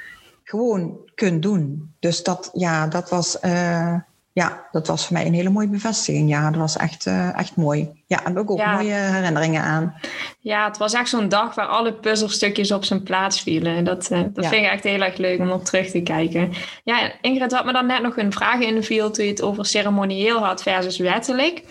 [0.44, 1.94] gewoon kunt doen.
[2.00, 3.38] Dus dat, ja, dat was...
[3.42, 3.96] Uh,
[4.38, 6.30] ja, dat was voor mij een hele mooie bevestiging.
[6.30, 7.90] Ja, dat was echt, uh, echt mooi.
[8.08, 9.96] Ja, en ook, ook mooie herinneringen aan.
[10.40, 13.84] Ja, het was echt zo'n dag waar alle puzzelstukjes op zijn plaats vielen.
[13.84, 16.54] Dat, uh, dat vind ik echt heel erg leuk om op terug te kijken.
[16.84, 20.46] Ja, Ingrid had me dan net nog een vraag inviel toen je het over ceremonieel
[20.46, 21.64] had versus wettelijk.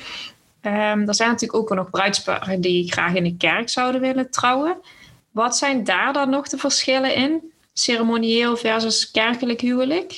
[0.63, 4.77] Um, er zijn natuurlijk ook nog bruidsparen die graag in de kerk zouden willen trouwen.
[5.31, 7.53] Wat zijn daar dan nog de verschillen in?
[7.73, 10.17] Ceremonieel versus kerkelijk huwelijk?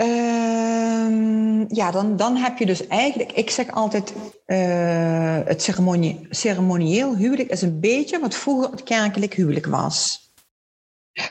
[0.00, 4.12] Uh, ja, dan, dan heb je dus eigenlijk, ik zeg altijd,
[4.46, 10.28] uh, het ceremonie, ceremonieel huwelijk is een beetje wat vroeger het kerkelijk huwelijk was.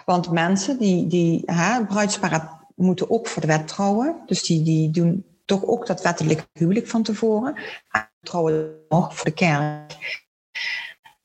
[0.06, 4.92] Want mensen die, die hè, bruidsparen moeten ook voor de wet trouwen, dus die, die
[4.92, 7.56] doen toch ook dat wettelijk huwelijk van tevoren.
[7.92, 9.98] En trouwen nog voor de kerk.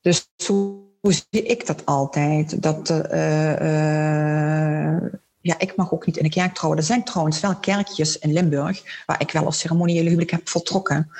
[0.01, 2.61] Dus zo zie ik dat altijd.
[2.61, 5.13] Dat uh, uh,
[5.45, 6.79] ja, ik mag ook niet in de kerk trouwen.
[6.79, 11.11] Er zijn trouwens wel kerkjes in Limburg waar ik wel als ceremoniële huwelijk heb voltrokken.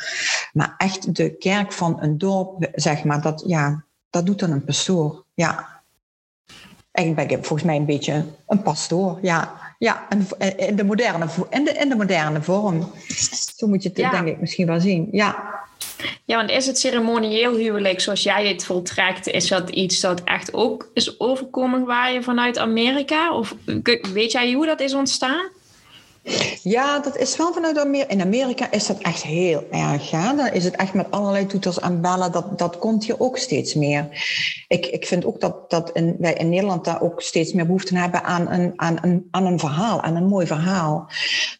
[0.53, 4.63] Maar echt de kerk van een dorp, zeg maar, dat, ja, dat doet dan een
[4.63, 5.23] pastoor.
[5.33, 5.81] Ja.
[6.91, 9.19] Eigenlijk ben ik volgens mij een beetje een pastoor.
[9.21, 10.07] Ja, ja
[10.57, 12.91] in de moderne, in de, in de moderne vorm.
[13.55, 15.07] Zo moet je het denk ik misschien wel zien.
[15.11, 15.63] Ja.
[16.25, 20.53] Ja, want is het ceremonieel huwelijk zoals jij het voltrekt, is dat iets dat echt
[20.53, 23.33] ook is overkomen waar je vanuit Amerika?
[23.33, 23.55] Of
[24.13, 25.54] weet jij hoe dat is ontstaan?
[26.63, 28.09] Ja, dat is wel vanuit Amerika.
[28.09, 30.09] In Amerika is dat echt heel erg.
[30.09, 30.33] Ja?
[30.33, 32.31] Dan is het echt met allerlei toeters en bellen.
[32.31, 34.07] Dat, dat komt hier ook steeds meer.
[34.67, 37.97] Ik, ik vind ook dat, dat in, wij in Nederland daar ook steeds meer behoefte
[37.97, 41.09] hebben aan een, aan, een, aan een verhaal, aan een mooi verhaal.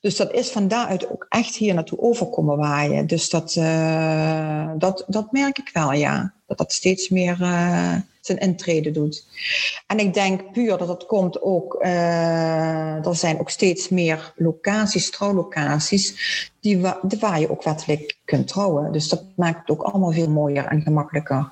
[0.02, 3.08] Dus dat is van daaruit ook echt hier naartoe overkomen waaien.
[3.08, 6.35] Dus dat, uh, dat, dat merk ik wel, ja.
[6.48, 7.38] Dat dat steeds meer...
[7.42, 9.26] Uh, zijn intrede doet.
[9.88, 15.12] En ik denk puur dat dat komt ook, uh, er zijn ook steeds meer locaties,
[15.12, 16.16] trouwlocaties,
[16.60, 18.92] die wa waar je ook wettelijk kunt trouwen.
[18.92, 21.50] Dus dat maakt het ook allemaal veel mooier en gemakkelijker.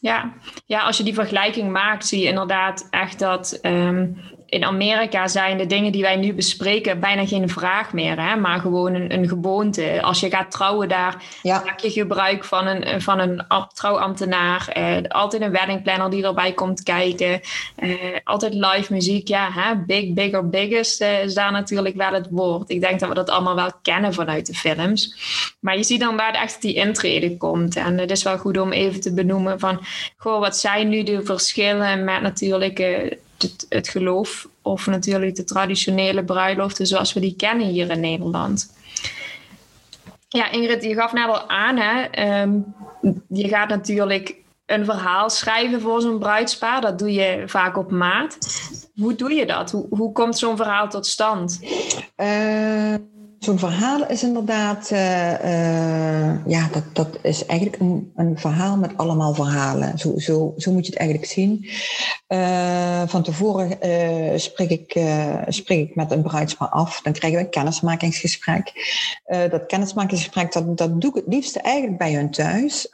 [0.00, 0.32] Ja,
[0.66, 4.16] ja als je die vergelijking maakt, zie je inderdaad echt dat um,
[4.48, 8.36] in Amerika zijn de dingen die wij nu bespreken bijna geen vraag meer, hè?
[8.36, 10.02] maar gewoon een, een gewoonte.
[10.02, 13.42] Als je gaat trouwen daar, maak je gebruik van een, van een
[13.74, 14.68] trouwambtenaar.
[14.68, 17.40] Eh, altijd een weddingplanner die erbij komt kijken.
[17.76, 17.90] Eh,
[18.24, 19.28] altijd live muziek.
[19.28, 19.76] Ja, hè?
[19.76, 22.70] big, bigger, biggest eh, is daar natuurlijk wel het woord.
[22.70, 25.14] Ik denk dat we dat allemaal wel kennen vanuit de films.
[25.60, 27.76] Maar je ziet dan waar echt die intrede komt.
[27.76, 29.80] En het is wel goed om even te benoemen van,
[30.16, 32.78] goh, wat zijn nu de verschillen met natuurlijk
[33.68, 38.72] het, geloof of natuurlijk de traditionele bruiloften zoals we die kennen hier in Nederland.
[40.28, 42.02] Ja, Ingrid, je gaf net al aan, hè?
[42.02, 42.58] Ehm,
[43.28, 46.80] je gaat natuurlijk een verhaal schrijven voor zo'n bruidspaar.
[46.80, 48.38] Dat doe je vaak op maat.
[48.94, 49.70] Hoe doe je dat?
[49.70, 51.60] Hoe, hoe komt zo'n verhaal tot stand?
[52.16, 52.94] Uh
[53.48, 58.96] Zo'n verhaal is inderdaad, uh, uh, ja, dat, dat is eigenlijk een, een verhaal met
[58.96, 59.98] allemaal verhalen.
[59.98, 61.68] Zo, zo, zo moet je het eigenlijk zien.
[62.28, 63.70] Uh, van tevoren
[64.40, 65.00] spreek, ik,
[65.48, 67.00] spreek ik met een bruidspaar af.
[67.02, 68.72] Dan krijgen we een kennismakingsgesprek.
[69.50, 72.86] dat kennismakingsgesprek, dat, dat doe ik het liefste eigenlijk bij hun thuis.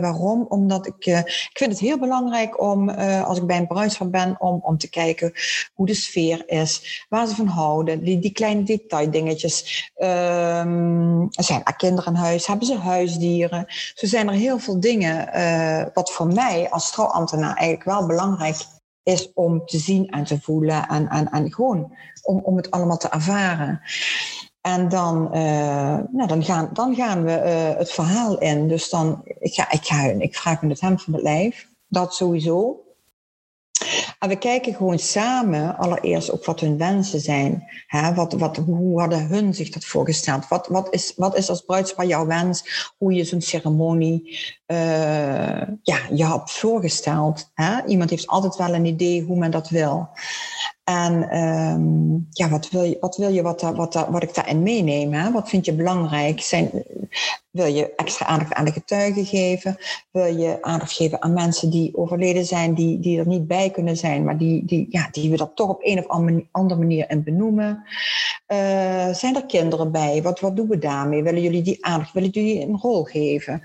[0.00, 0.46] waarom?
[0.48, 2.88] Omdat ik, ik vind het heel belangrijk om,
[3.24, 5.32] als ik bij een bruidspaar ben, om, om te kijken
[5.74, 9.90] hoe de sfeer is, waar ze van houden, die, die kleine detaildingetjes.
[10.02, 12.46] Um, zijn er kinderen in huis?
[12.46, 13.64] Hebben ze huisdieren?
[13.68, 18.56] Zo zijn er heel veel dingen uh, wat voor mij als trouwambtenaar eigenlijk wel belangrijk
[19.02, 22.96] is om te zien en te voelen en, en, en gewoon om, om het allemaal
[22.96, 23.80] te ervaren.
[24.60, 28.68] En dan, uh, nou, dan, gaan, dan gaan we uh, het verhaal in.
[28.68, 31.68] Dus dan, ik, ga, ik, ga, ik vraag me het hem van het lijf.
[31.88, 32.81] Dat sowieso.
[34.18, 37.64] En we kijken gewoon samen allereerst ook wat hun wensen zijn.
[37.86, 38.14] Hè?
[38.14, 40.48] Wat, wat, hoe hadden hun zich dat voorgesteld?
[40.48, 42.92] Wat, wat, is, wat is als bruidspaar jouw wens?
[42.98, 44.76] Hoe je zo'n ceremonie uh,
[45.82, 47.50] ja, je hebt voorgesteld.
[47.54, 47.84] Hè?
[47.86, 50.08] Iemand heeft altijd wel een idee hoe men dat wil.
[50.84, 55.12] En um, ja, wat wil je, wat, wil je wat, wat, wat ik daarin meeneem?
[55.12, 55.32] Hè?
[55.32, 56.40] Wat vind je belangrijk?
[56.40, 56.70] Zijn,
[57.50, 59.76] wil je extra aandacht aan de getuigen geven?
[60.10, 63.96] Wil je aandacht geven aan mensen die overleden zijn, die, die er niet bij kunnen
[63.96, 66.06] zijn, maar die, die, ja, die we dat toch op een of
[66.50, 67.84] andere manier in benoemen?
[68.48, 70.22] Uh, zijn er kinderen bij?
[70.22, 71.22] Wat, wat doen we daarmee?
[71.22, 73.62] Willen jullie die aandacht, willen jullie een rol geven?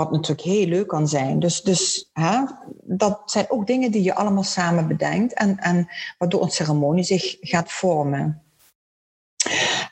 [0.00, 1.38] Wat natuurlijk heel leuk kan zijn.
[1.38, 2.42] Dus, dus hè,
[2.82, 7.36] dat zijn ook dingen die je allemaal samen bedenkt en, en waardoor een ceremonie zich
[7.40, 8.42] gaat vormen.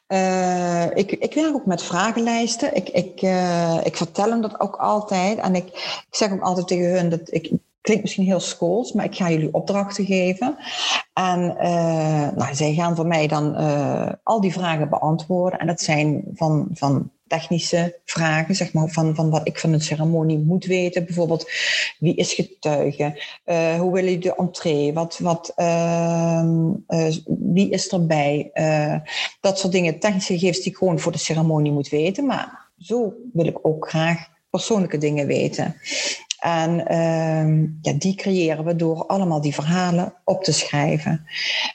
[0.09, 2.75] Uh, ik, ik werk ook met vragenlijsten.
[2.75, 5.39] Ik, ik, uh, ik vertel hem dat ook altijd.
[5.39, 7.53] En ik, ik zeg ook altijd tegen hun dat ik.
[7.81, 10.57] Klinkt misschien heel schools, maar ik ga jullie opdrachten geven.
[11.13, 13.57] En uh, nou, zij gaan voor mij dan
[14.23, 15.59] al die vragen beantwoorden.
[15.59, 19.81] En dat zijn van, van technische vragen, zeg maar, van, van wat ik van een
[19.81, 21.05] ceremonie moet weten.
[21.05, 21.51] Bijvoorbeeld,
[21.99, 23.23] wie is getuige?
[23.47, 24.93] Uh, hoe wil je de entree?
[24.93, 26.43] Wat, wat, uh,
[26.89, 28.51] uh, wie is erbij?
[28.53, 28.95] Eh,
[29.41, 32.27] dat soort dingen, technische gegevens die ik gewoon voor de ceremonie moet weten.
[32.27, 35.77] Maar zo wil ik ook graag persoonlijke dingen weten.
[36.39, 41.27] En ehm, ja, die creëren we door allemaal die verhalen op te schrijven.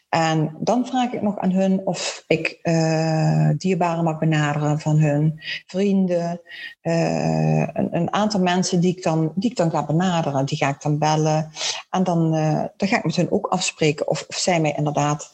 [0.10, 5.42] En dan vraag ik nog aan hun of ik uh, dierbaren mag benaderen van hun
[5.66, 6.42] vrienden.
[6.82, 10.70] Uh, een, een, aantal mensen die ik, dan, die ik dan ga benaderen, die ga
[10.70, 11.52] ik dan bellen.
[11.90, 15.32] En dan, uh, dan ga ik met hun ook afspreken of, of zij mij inderdaad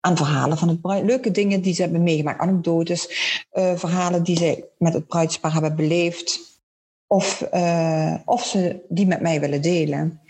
[0.00, 1.04] aan verhalen van het bruid.
[1.04, 3.08] Leuke dingen die ze hebben meegemaakt, anekdotes,
[3.74, 6.51] verhalen die ze met het bruidspaar hebben beleefd
[7.12, 10.20] of, uh, of ze die met mij willen delen.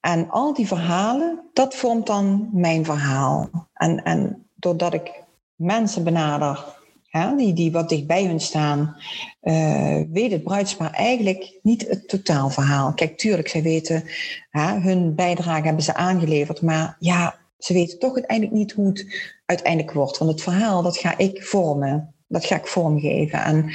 [0.00, 3.48] En al die verhalen, dat vormt dan mijn verhaal.
[3.74, 5.22] En, en doordat ik
[5.54, 6.64] mensen benader
[7.06, 8.96] hè, die, die wat dicht bij hun staan,
[9.42, 12.92] uh, weet het bruidspaar eigenlijk niet het totaalverhaal.
[12.92, 14.04] Kijk, tuurlijk, zij weten,
[14.50, 19.06] hè, hun bijdrage hebben ze aangeleverd, maar ja, ze weten toch uiteindelijk niet hoe het
[19.46, 20.18] uiteindelijk wordt.
[20.18, 23.44] Want het verhaal, dat ga ik vormen dat ga ik vormgeven.
[23.44, 23.70] En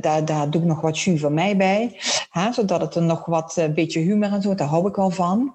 [0.00, 2.00] daar, daar doe ik nog wat jus van mij bij.
[2.30, 4.96] Hè, zodat het er nog wat een eh, beetje humor en zo, daar hou ik
[4.96, 5.54] wel van.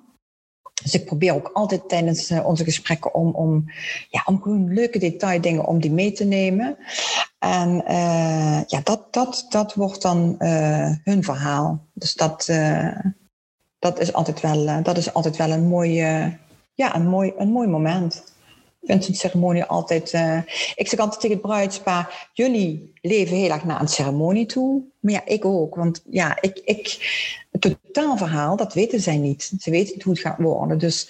[0.84, 3.66] Dus ik probeer ook altijd tijdens eh, onze gesprekken om, om,
[4.10, 6.78] ja, om gewoon leuke detaildingen om die mee te nemen.
[7.40, 7.84] En
[8.68, 10.36] ja, dat, dat, dat wordt dan
[11.04, 11.86] hun verhaal.
[11.94, 12.50] Dus dat,
[13.80, 15.94] dat, is altijd wel, dat is altijd wel een mooi,
[16.74, 18.24] ja, een mooi, een mooi moment.
[18.82, 20.14] Ik vind een ceremonie altijd.
[20.14, 20.38] Uh,
[20.76, 24.82] ik zeg altijd tegen het bruidspaar: jullie leven heel erg naar een ceremonie toe.
[25.00, 25.76] Maar ja, ik ook.
[25.76, 26.98] Want ja, ik, ik,
[27.52, 29.52] het totaalverhaal, dat weten zij niet.
[29.60, 30.78] Ze weten niet hoe het gaat worden.
[30.78, 31.10] Dus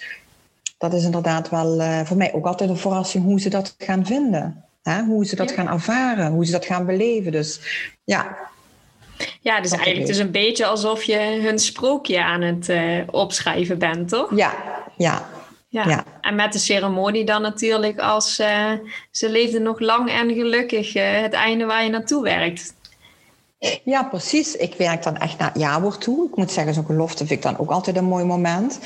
[0.78, 4.06] dat is inderdaad wel uh, voor mij ook altijd een verrassing hoe ze dat gaan
[4.06, 4.64] vinden.
[4.82, 5.02] Hè?
[5.02, 7.32] Hoe ze dat gaan ervaren, hoe ze dat gaan beleven.
[7.32, 7.60] Dus
[8.04, 8.36] ja.
[9.40, 14.08] Ja, dus eigenlijk dus een beetje alsof je hun sprookje aan het uh, opschrijven bent,
[14.08, 14.36] toch?
[14.36, 14.54] Ja,
[14.96, 15.28] ja.
[15.70, 16.04] Ja.
[16.20, 18.72] en met de ceremonie dan natuurlijk als uh,
[19.10, 22.74] ze leefden nog lang en gelukkig uh, het einde waar je naartoe werkt.
[23.84, 24.56] Ja, precies.
[24.56, 26.28] Ik werk dan echt naar het jaarwoord toe.
[26.28, 28.78] Ik moet zeggen, zo'n gelofte vind ik dan ook altijd een mooi moment.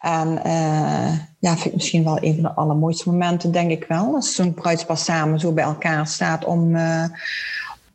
[0.00, 4.14] En uh, ja, vind ik misschien wel een van de allermooiste momenten, denk ik wel.
[4.14, 6.76] Als zo'n bruidspaar samen zo bij elkaar staat om,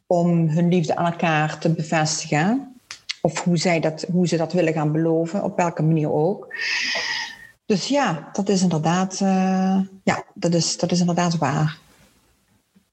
[0.07, 2.75] om hun liefde aan elkaar te bevestigen.
[3.21, 6.47] Of hoe, zij dat, hoe ze dat willen gaan beloven, op welke manier ook.
[7.69, 11.77] Dus ja, dat is inderdaad, uh, ja, dat is, dat is inderdaad waar.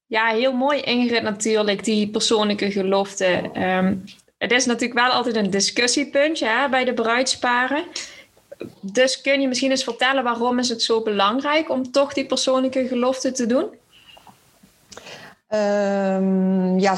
[0.06, 3.50] Ja, heel mooi Ingrid natuurlijk, die persoonlijke gelofte.
[3.54, 4.04] Um,
[4.38, 7.84] het is natuurlijk wel altijd een discussiepuntje hè, bij de bruidsparen.
[8.80, 12.86] Dus kun je misschien eens vertellen waarom is het zo belangrijk om toch die persoonlijke
[12.86, 13.66] gelofte te doen?
[15.48, 16.96] Um, ja,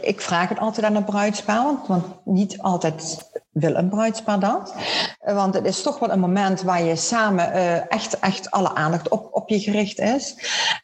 [0.00, 4.74] ik vraag het altijd aan een bruidspaar, want, want niet altijd wil een bruidspaar dat.
[5.20, 9.08] Want het is toch wel een moment waar je samen uh, echt, echt alle aandacht
[9.08, 10.36] op, op je gericht is.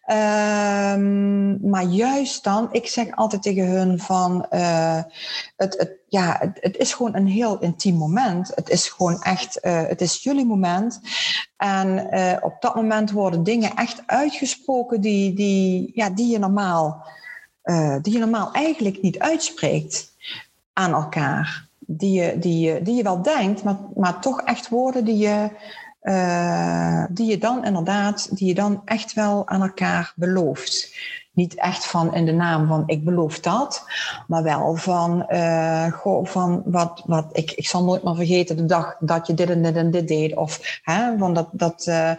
[0.06, 5.02] Um, maar juist dan, ik zeg altijd tegen hun van, uh,
[5.56, 8.52] het, het, ja, het, is gewoon een heel intiem moment.
[8.54, 11.00] Het is gewoon echt, het is jullie moment.
[11.56, 12.08] En
[12.42, 17.06] op dat moment worden dingen echt uitgesproken die, die, ja, die, je, normaal,
[18.02, 20.12] die je normaal eigenlijk niet uitspreekt
[20.72, 25.04] aan elkaar die je, die je, die je wel denkt, maar, maar toch echt woorden
[25.04, 25.50] die je,
[26.02, 30.94] uh, die je dan inderdaad, die je dan echt wel aan elkaar belooft.
[31.32, 33.84] Niet echt van in de naam van ik beloof dat,
[34.26, 38.96] maar wel van, uh, van wat, wat ik, ik zal nooit meer vergeten de dag
[39.00, 40.36] dat je dit en dit en dit deed.
[40.36, 42.10] Of hè, van dat, dat uh,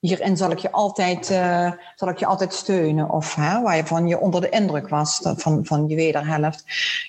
[0.00, 3.10] hierin zal ik je altijd, uh, zal ik je altijd steunen.
[3.10, 6.64] Of hè, waar je van je onder de indruk was van, van je wederhelft.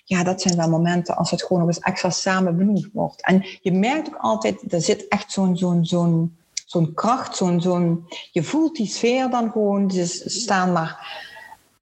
[0.05, 3.25] Ja, dat zijn wel momenten als het gewoon nog eens extra samen benoemd wordt.
[3.25, 6.35] En je merkt ook altijd, er zit echt zo'n zo'n zo'n
[6.65, 9.91] zo'n kracht, zo'n zo'n je voelt die sfeer dan gewoon.
[9.91, 11.29] Ze staan maar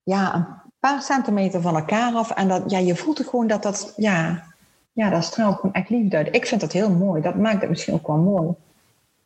[0.09, 0.45] ja, een
[0.79, 2.31] paar centimeter van elkaar af.
[2.31, 4.43] En dat, ja, je voelt gewoon dat dat, ja,
[4.91, 6.35] ja, dat straalt gewoon echt liefde uit.
[6.35, 7.21] Ik vind dat heel mooi.
[7.21, 8.53] Dat maakt het misschien ook wel mooi.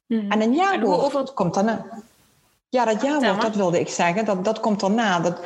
[0.08, 0.32] Hmm.
[0.32, 1.80] En een jaarwoord komt dan...
[2.70, 4.26] Ja, dat jaarwoord, dat wilde ik zeggen.
[4.26, 5.20] Dat, dat komt daarna.
[5.20, 5.40] Dat,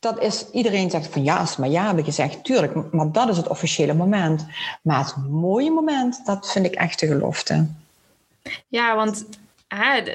[0.00, 3.36] dat is, iedereen zegt van ja, als maar ja hebben gezegd, tuurlijk, maar dat is
[3.36, 4.46] het officiële moment.
[4.82, 7.66] Maar het mooie moment, dat vind ik echt de gelofte.
[8.68, 9.24] Ja, want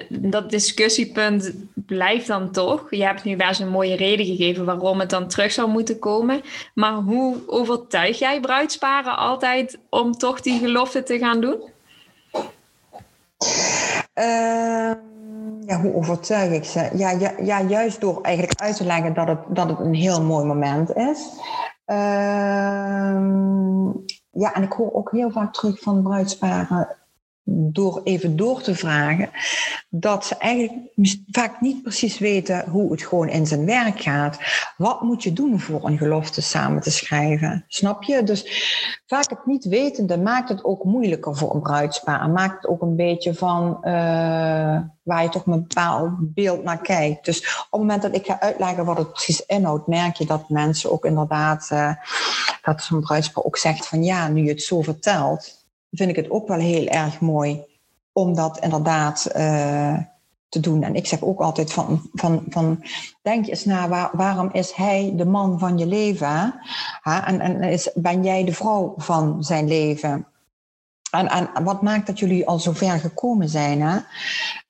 [0.09, 2.87] dat discussiepunt blijft dan toch.
[2.89, 6.41] Je hebt nu best een mooie reden gegeven waarom het dan terug zou moeten komen.
[6.73, 11.61] Maar hoe overtuig jij bruidsparen altijd om toch die gelofte te gaan doen?
[14.13, 14.95] Ehm,
[15.65, 16.89] ja, hoe overtuig ik ze?
[16.93, 20.21] Ja, ja, ja, juist door eigenlijk uit te leggen dat het, dat het een heel
[20.21, 21.27] mooi moment is.
[21.85, 22.05] Ehm,
[24.31, 26.87] ja, en ik hoor ook heel vaak terug van bruidsparen
[27.47, 29.29] door even door te vragen,
[29.89, 30.89] dat ze eigenlijk
[31.31, 34.39] vaak niet precies weten hoe het gewoon in zijn werk gaat.
[34.77, 37.65] Wat moet je doen voor een gelofte samen te schrijven?
[37.67, 38.23] Snap je?
[38.23, 38.43] Dus
[39.05, 42.29] vaak het niet wetende maakt het ook moeilijker voor een bruidspaar.
[42.29, 43.91] Maakt het ook een beetje van uh,
[45.01, 47.25] waar je toch een bepaald beeld naar kijkt.
[47.25, 50.49] Dus op het moment dat ik ga uitleggen wat het precies inhoudt, merk je dat
[50.49, 51.91] mensen ook inderdaad, uh,
[52.61, 55.64] dat zo'n bruidspaar ook zegt van ja, nu je het zo vertelt
[55.95, 57.63] vind ik het ook wel heel erg mooi
[58.13, 59.97] om dat inderdaad uh,
[60.49, 60.83] te doen.
[60.83, 62.83] En ik zeg ook altijd van, van, van
[63.21, 66.55] denk eens na, waar, waarom is hij de man van je leven?
[67.01, 67.27] Ha?
[67.27, 70.27] En, en is, ben jij de vrouw van zijn leven?
[71.11, 73.81] En, en wat maakt dat jullie al zo ver gekomen zijn?
[73.81, 73.99] Hè?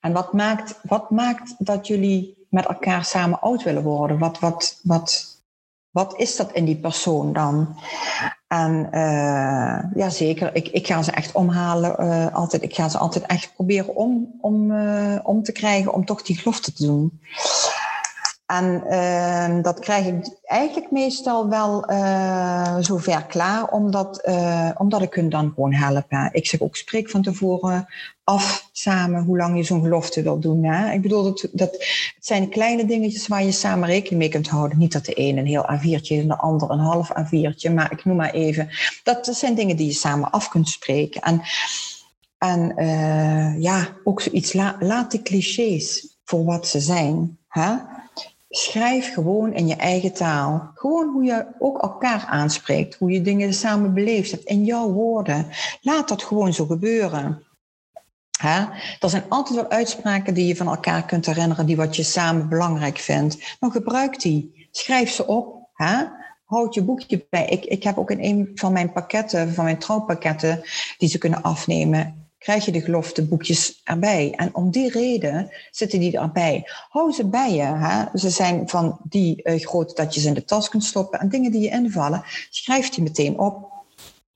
[0.00, 4.18] En wat maakt, wat maakt dat jullie met elkaar samen oud willen worden?
[4.18, 5.40] Wat, wat, wat,
[5.90, 7.76] wat is dat in die persoon dan?
[8.46, 10.54] En uh, ja, zeker.
[10.54, 11.96] Ik, ik ga ze echt omhalen.
[12.00, 16.04] Uh, altijd, ik ga ze altijd echt proberen om, om, uh, om te krijgen om
[16.04, 17.20] toch die gelofte te doen.
[18.46, 25.14] En uh, dat krijg ik eigenlijk meestal wel uh, zover klaar, omdat, uh, omdat ik
[25.14, 26.28] hun dan gewoon helpen.
[26.32, 27.86] Ik zeg ook, spreek van tevoren
[28.24, 30.64] af samen hoe lang je zo'n gelofte wilt doen.
[30.64, 30.92] Hè?
[30.92, 31.72] Ik bedoel, dat, dat,
[32.14, 34.78] het zijn kleine dingetjes waar je samen rekening mee kunt houden.
[34.78, 37.92] Niet dat de een een heel A4'tje is en de ander een half A4'tje, maar
[37.92, 38.68] ik noem maar even.
[39.02, 41.20] Dat, zijn dingen die je samen af kunt spreken.
[41.20, 41.42] En,
[42.38, 47.38] en uh, ja, ook zoiets, la, laat de clichés voor wat ze zijn.
[47.48, 47.74] Hè?
[48.48, 50.70] Schrijf gewoon in je eigen taal.
[50.74, 52.94] Gewoon hoe je ook elkaar aanspreekt.
[52.94, 54.44] Hoe je dingen samen beleefd hebt.
[54.44, 55.46] In jouw woorden.
[55.80, 57.44] Laat dat gewoon zo gebeuren.
[59.00, 61.66] Er zijn altijd wel uitspraken die je van elkaar kunt herinneren.
[61.66, 63.56] Die wat je samen belangrijk vindt.
[63.60, 64.68] Maar gebruik die.
[64.70, 65.68] Schrijf ze op.
[66.44, 67.46] Houd je boekje bij.
[67.46, 70.62] Ik, ik heb ook in een van mijn pakketten, van mijn trouwpakketten,
[70.98, 74.32] die ze kunnen afnemen krijg je de gelofteboekjes erbij.
[74.36, 76.70] En om die reden zitten die erbij.
[76.88, 77.62] Hou ze bij je.
[77.62, 78.18] Hè?
[78.18, 81.20] Ze zijn van die uh, grootte dat je ze in de tas kunt stoppen.
[81.20, 83.74] En dingen die je invallen, schrijf die meteen op.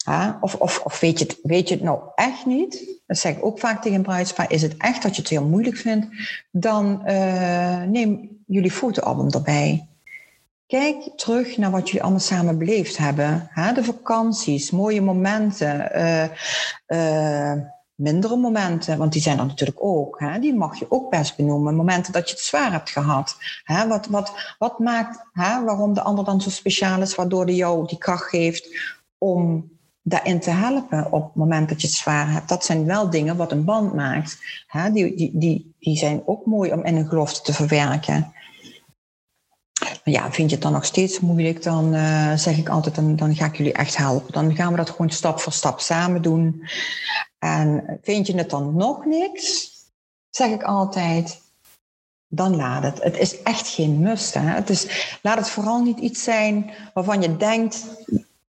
[0.04, 0.30] Hè?
[0.40, 2.98] Of, of, of weet, je het, weet je het nou echt niet?
[3.06, 4.52] Dat zeg ik ook vaak tegen bruidspaar.
[4.52, 6.06] Is het echt dat je het heel moeilijk vindt?
[6.50, 9.88] Dan uh, neem jullie fotoalbum erbij.
[10.66, 13.50] Kijk terug naar wat jullie allemaal samen beleefd hebben.
[13.74, 15.90] De vakanties, mooie momenten.
[16.86, 17.52] Uh,
[18.00, 20.20] mindere momenten, want die zijn er natuurlijk ook.
[20.20, 20.38] Hè?
[20.38, 21.74] Die mag je ook best benoemen.
[21.74, 23.36] Momenten dat je het zwaar hebt gehad.
[23.64, 23.88] Hè?
[23.88, 27.86] Wat, wat, wat maakt hè, waarom de ander dan zo speciaal is, waardoor die jou
[27.86, 28.68] die kracht geeft
[29.18, 29.70] om
[30.02, 32.48] daarin te helpen op het moment dat je het zwaar hebt.
[32.48, 34.38] Dat zijn wel dingen wat een band maakt.
[34.66, 34.92] Hè?
[34.92, 38.32] Die, die, die, die zijn ook mooi om in een gelofte te verwerken.
[40.04, 43.36] Ja, vind je het dan nog steeds moeilijk, dan uh, zeg ik altijd, dan, dan
[43.36, 44.32] ga ik jullie echt helpen.
[44.32, 46.68] Dan gaan we dat gewoon stap voor stap samen doen.
[47.38, 49.70] En vind je het dan nog niks,
[50.30, 51.40] zeg ik altijd,
[52.28, 53.02] dan laat het.
[53.02, 54.34] Het is echt geen must.
[54.34, 54.40] Hè?
[54.40, 57.86] Het is, laat het vooral niet iets zijn waarvan je denkt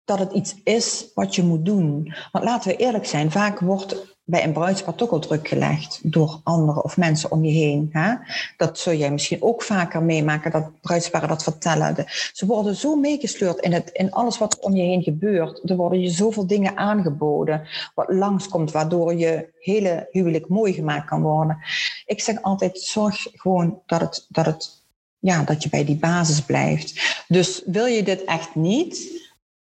[0.04, 2.14] dat het iets is wat je moet doen.
[2.32, 6.40] Want laten we eerlijk zijn, vaak wordt bij een bruidspaar toch al druk gelegd door
[6.42, 7.88] anderen of mensen om je heen.
[7.92, 8.14] Hè?
[8.56, 12.04] Dat zul jij misschien ook vaker meemaken, dat bruidsparen dat vertellen.
[12.32, 15.70] ze worden zo meegesleurd in, het, in alles wat om je heen gebeurt.
[15.70, 21.22] Er worden je zoveel dingen aangeboden, wat langskomt, waardoor je hele huwelijk mooi gemaakt kan
[21.22, 21.58] worden.
[22.06, 24.78] Ik zeg altijd, zorg gewoon dat het, dat het
[25.18, 27.24] ja, dat je bij die basis blijft.
[27.28, 29.20] Dus wil je dit echt niet,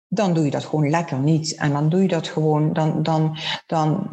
[0.07, 1.55] dan doe je dat gewoon lekker niet.
[1.55, 4.07] En dan doe je dat gewoon, dan, dan, dan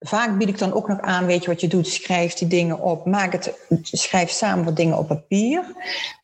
[0.00, 2.80] vaak bied ik dan ook nog aan, weet je wat je doet, schrijf die dingen
[2.80, 5.64] op, maak het, schrijf samen wat dingen op papier.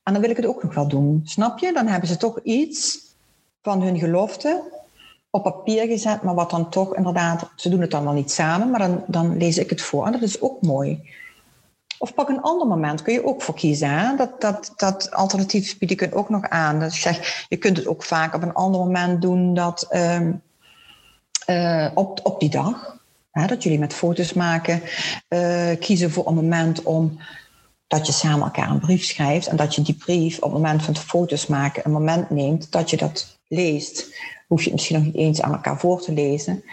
[0.02, 1.20] En dan wil ik het ook nog wel doen.
[1.24, 1.72] Snap je?
[1.72, 2.98] Dan hebben ze toch iets
[3.62, 4.62] van hun gelofte
[5.30, 8.70] op papier gezet, maar wat dan toch inderdaad, ze doen het dan wel niet samen,
[8.70, 10.06] maar dan, dan lees ik het voor.
[10.06, 11.10] En dat is ook mooi.
[11.98, 14.16] Of pak een ander moment, kun je ook voor kiezen.
[14.16, 16.82] Dat, dat, dat alternatief bied ik ook nog aan.
[16.82, 20.20] Ik zeg, je kunt het ook vaak op een ander moment doen dat, uh,
[21.46, 22.93] uh, op, op die dag.
[23.34, 24.82] Dat jullie met foto's maken,
[25.28, 27.18] uh, kiezen voor een moment om
[27.86, 30.82] dat je samen elkaar een brief schrijft en dat je die brief op het moment
[30.82, 34.14] van het foto's maken een moment neemt dat je dat leest.
[34.46, 36.64] Hoef je het misschien nog niet eens aan elkaar voor te lezen,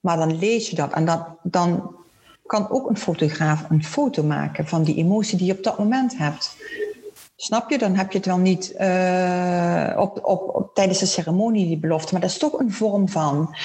[0.00, 1.94] maar dan lees je dat en dat, dan
[2.46, 6.18] kan ook een fotograaf een foto maken van die emotie die je op dat moment
[6.18, 6.56] hebt.
[7.36, 7.78] Snap je?
[7.78, 12.12] Dan heb je het wel niet uh, op, op, op, tijdens de ceremonie, die belofte,
[12.12, 13.56] maar dat is toch een vorm van.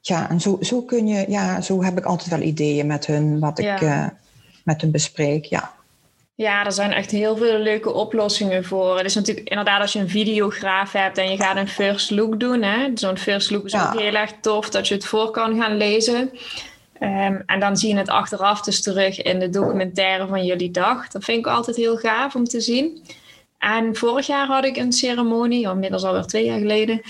[0.00, 3.40] Ja, en zo, zo kun je, ja, zo heb ik altijd wel ideeën met hun,
[3.40, 4.06] wat ik uh,
[4.64, 5.44] met hun bespreek.
[5.44, 5.72] Ja.
[6.34, 8.96] Ja, er zijn echt heel veel leuke oplossingen voor.
[8.96, 12.40] Het is natuurlijk inderdaad als je een videograaf hebt en je gaat een first look
[12.40, 12.64] doen.
[12.94, 13.86] Zo'n first look is ja.
[13.86, 16.30] ook heel erg tof dat je het voor kan gaan lezen.
[17.02, 21.08] Um, en dan zie je het achteraf dus terug in de documentaire van jullie dag.
[21.08, 23.02] Dat vind ik altijd heel gaaf om te zien.
[23.58, 27.00] En vorig jaar had ik een ceremonie, inmiddels alweer twee jaar geleden,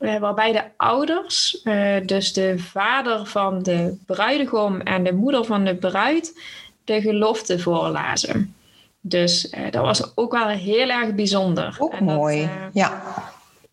[0.00, 5.64] uh, waarbij de ouders, uh, dus de vader van de bruidegom en de moeder van
[5.64, 6.40] de bruid,
[6.84, 8.54] de gelofte voorlazen.
[9.00, 11.76] Dus uh, dat was ook wel heel erg bijzonder.
[11.78, 13.02] Ook en mooi, dat, ja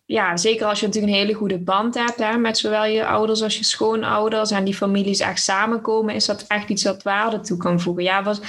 [0.06, 3.42] ja, zeker als je natuurlijk een hele goede band hebt hè, met zowel je ouders
[3.42, 7.56] als je schoonouders en die families echt samenkomen, is dat echt iets wat waarde toe
[7.56, 8.04] kan voegen.
[8.04, 8.40] Ja, was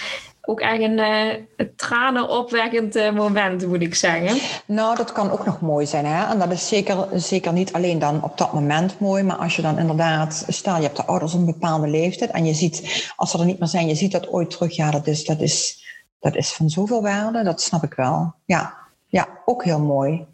[0.42, 4.62] ook echt een, een tranenopwekkend uh, moment, moet ik zeggen.
[4.66, 6.06] Nou, dat kan ook nog mooi zijn.
[6.06, 6.32] Hè?
[6.32, 9.62] En dat is zeker, zeker niet alleen dan op dat moment mooi, maar als je
[9.62, 13.40] dan inderdaad, stel je hebt de ouders een bepaalde leeftijd en je ziet, als ze
[13.40, 15.86] er niet meer zijn, je ziet dat ooit terug, ja, dat is, dat is,
[16.20, 18.34] dat is van zoveel waarde, dat snap ik wel.
[18.46, 18.74] Ja,
[19.08, 20.26] ja ook heel mooi.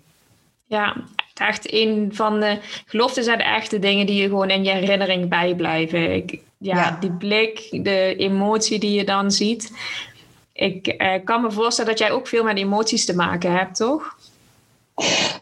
[0.65, 0.95] Ja,
[1.33, 5.29] echt een van de geloften zijn de echte dingen die je gewoon in je herinnering
[5.29, 6.15] bijblijven.
[6.15, 9.73] Ik, ja, ja, die blik, de emotie die je dan ziet.
[10.53, 14.17] Ik eh, kan me voorstellen dat jij ook veel met emoties te maken hebt, toch?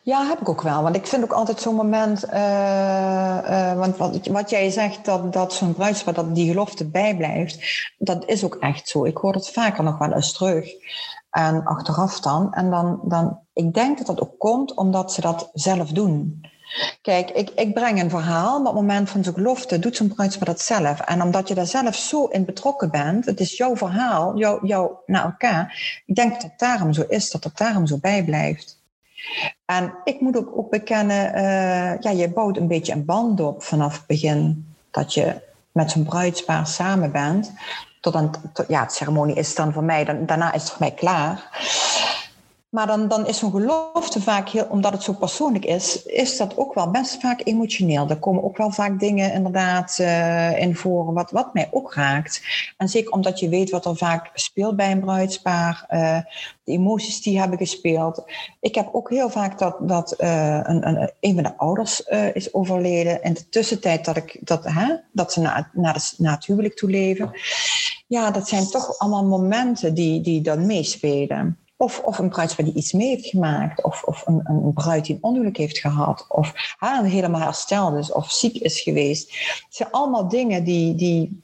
[0.03, 0.83] Ja, heb ik ook wel.
[0.83, 2.25] Want ik vind ook altijd zo'n moment.
[2.25, 7.59] Uh, uh, want wat, wat jij zegt, dat, dat zo'n bruidspaar, dat die gelofte bijblijft.
[7.97, 9.05] Dat is ook echt zo.
[9.05, 10.69] Ik hoor het vaker nog wel eens terug.
[11.29, 12.53] En achteraf dan.
[12.53, 16.41] En dan, dan, ik denk dat dat ook komt omdat ze dat zelf doen.
[17.01, 20.13] Kijk, ik, ik breng een verhaal, maar op het moment van zo'n gelofte doet zo'n
[20.13, 20.99] bruidspaar dat zelf.
[20.99, 25.03] En omdat je daar zelf zo in betrokken bent, het is jouw verhaal, jouw, jouw
[25.05, 26.01] naar elkaar.
[26.05, 28.80] Ik denk dat het daarom zo is, dat het daarom zo bijblijft.
[29.65, 33.63] En ik moet ook, ook bekennen, uh, ja, je bouwt een beetje een band op
[33.63, 35.35] vanaf het begin dat je
[35.71, 37.53] met zo'n bruidspaar samen bent
[37.99, 38.13] tot
[38.53, 41.49] tot, ja, de ceremonie is dan voor mij, dan, daarna is het voor mij klaar.
[42.71, 46.57] Maar dan, dan is zo'n gelofte vaak heel, omdat het zo persoonlijk is, is dat
[46.57, 48.09] ook wel best vaak emotioneel.
[48.09, 52.41] Er komen ook wel vaak dingen inderdaad uh, in voor wat, wat mij ook raakt.
[52.77, 56.17] En zeker omdat je weet wat er vaak speelt bij een bruidspaar, uh,
[56.63, 58.23] de emoties die hebben gespeeld.
[58.59, 62.01] Ik heb ook heel vaak dat, dat uh, een, een, een van de ouders
[62.33, 63.21] is overleden.
[63.21, 66.75] In de tussentijd dat, ik, dat, hè, dat ze naar, naar, de, naar het huwelijk
[66.75, 67.31] toe leven.
[68.07, 71.60] Ja, dat zijn toch allemaal momenten die, die dan meespelen.
[71.81, 73.83] Of, of een bruidspaar die iets mee heeft gemaakt.
[73.83, 76.25] Of, of een, een bruid die een ongeluk heeft gehad.
[76.27, 78.11] Of haar helemaal hersteld is.
[78.11, 79.29] Of ziek is geweest.
[79.65, 81.41] Het zijn allemaal dingen die, die,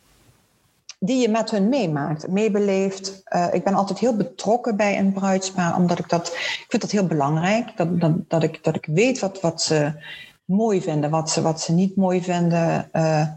[0.99, 3.23] die je met hun meemaakt, meebeleeft.
[3.29, 5.75] Uh, ik ben altijd heel betrokken bij een bruidspaar.
[5.75, 6.27] Omdat ik dat...
[6.27, 7.77] Ik vind dat heel belangrijk.
[7.77, 9.93] Dat, dat, dat, ik, dat ik weet wat, wat ze
[10.45, 11.09] mooi vinden.
[11.09, 12.89] Wat ze, wat ze niet mooi vinden.
[12.93, 13.27] Uh,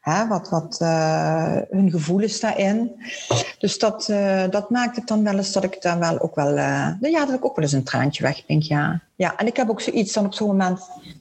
[0.00, 3.02] Hè, wat wat uh, hun gevoelens daarin.
[3.58, 6.56] Dus dat, uh, dat maakt het dan wel eens dat ik daar wel ook wel,
[6.56, 9.00] uh, ja, dat ik ook wel eens een traantje wegpink, ja.
[9.14, 10.80] Ja, en ik heb ook zoiets dan op zo'n moment,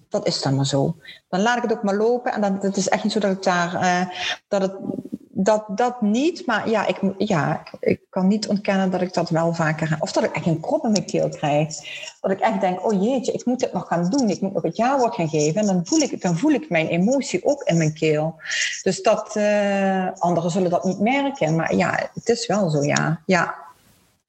[0.09, 0.95] dat is dan maar zo.
[1.29, 3.31] Dan laat ik het ook maar lopen en dan, het is echt niet zo dat
[3.31, 4.13] ik daar,
[4.47, 4.73] dat het
[5.43, 9.53] dat, dat niet, maar ja ik, ja, ik kan niet ontkennen dat ik dat wel
[9.53, 11.75] vaker Of dat ik echt een krop in mijn keel krijg.
[12.21, 14.29] Dat ik echt denk, oh jeetje, ik moet dit nog gaan doen.
[14.29, 15.61] Ik moet nog het jaarwoord gaan geven.
[15.61, 18.35] En dan voel ik, dan voel ik mijn emotie ook in mijn keel.
[18.83, 21.55] Dus dat, uh, anderen zullen dat niet merken.
[21.55, 23.21] Maar ja, het is wel zo, ja.
[23.25, 23.55] ja.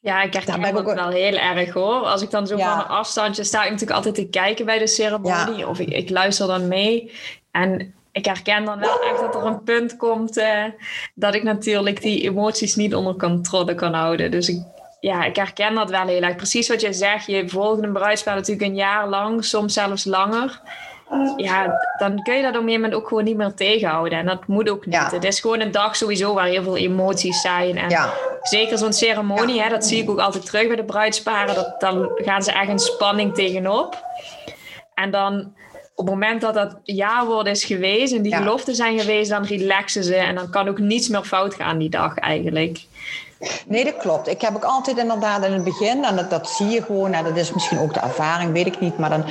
[0.01, 2.01] Ja, ik herken dat ook wel heel erg hoor.
[2.05, 2.71] Als ik dan zo ja.
[2.71, 5.57] van een afstandje sta, ik natuurlijk altijd te kijken bij de ceremonie.
[5.57, 5.67] Ja.
[5.67, 7.13] Of ik, ik luister dan mee.
[7.51, 10.65] En ik herken dan wel echt dat er een punt komt uh,
[11.15, 14.31] dat ik natuurlijk die emoties niet onder controle kan houden.
[14.31, 14.63] Dus ik,
[15.01, 16.37] ja, ik herken dat wel heel erg.
[16.37, 20.61] Precies wat je zegt, je volgt een bruidspaar natuurlijk een jaar lang, soms zelfs langer.
[21.37, 24.19] Ja, dan kun je dat op een gegeven moment ook gewoon niet meer tegenhouden.
[24.19, 25.11] En dat moet ook niet.
[25.11, 27.79] Het is gewoon een dag sowieso waar heel veel emoties zijn.
[27.79, 28.13] En ja.
[28.43, 31.55] zeker zo'n ceremonie, hè, dat zie ik ook altijd terug bij de bruidsparen.
[31.55, 34.05] Dat, dan gaan ze echt een spanning tegenop.
[34.95, 35.53] En dan
[36.01, 40.05] op het moment dat dat ja-woord is geweest en die geloften zijn geweest, dan relaxen
[40.05, 40.15] ze.
[40.15, 42.87] En dan kan ook niets meer fout gaan die dag eigenlijk.
[43.67, 44.29] Nee, dat klopt.
[44.29, 47.25] Ik heb ook altijd inderdaad in het begin, en dat, dat zie je gewoon, en
[47.25, 49.25] dat is misschien ook de ervaring, weet ik niet, maar dan,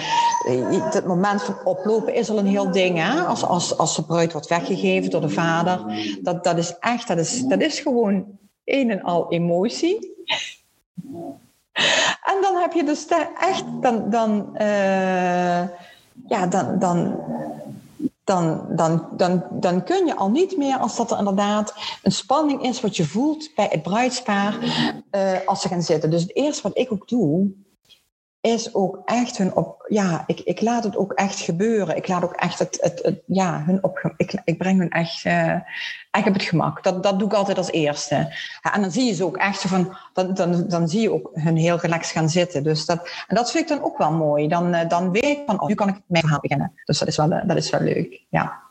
[0.48, 2.98] eh, het moment van oplopen is al een heel ding.
[2.98, 3.22] Hè?
[3.22, 5.82] Als, als, als de bruid wordt weggegeven door de vader,
[6.22, 8.26] dat, dat is echt, dat is, dat is gewoon
[8.66, 10.18] een en al emotie.
[12.24, 13.06] En dan heb je dus
[13.40, 15.62] echt, dan, dan, uh,
[16.28, 17.16] ja, dan, dan
[18.30, 22.64] dan, dan, dan, dan kun je al niet meer, als dat er inderdaad een spanning
[22.64, 24.58] is wat je voelt bij het bruidspaar,
[25.12, 26.10] uh, als ze gaan zitten.
[26.10, 27.52] Dus het eerste wat ik ook doe,
[28.42, 31.96] is ook echt hun op, ja, ik, ik laat het ook echt gebeuren.
[31.96, 35.56] Ik laat ook echt het, het, ja, hun op, ik, ik breng hun echt, uh,
[36.12, 36.84] echt op het gemak.
[36.84, 38.36] Dat, dat doe ik altijd als eerste.
[38.74, 41.56] En dan zie je ze ook echt van, dan, dan, dan zie je ook hun
[41.56, 42.64] heel relaxed gaan zitten.
[42.64, 44.48] Dus dat, en dat vind ik dan ook wel mooi.
[44.48, 46.74] Dan, uh, dan weet ik van, oh, nu kan ik mijn verhaal beginnen.
[46.86, 48.69] Dus dat is wel, dat is wel leuk, ja.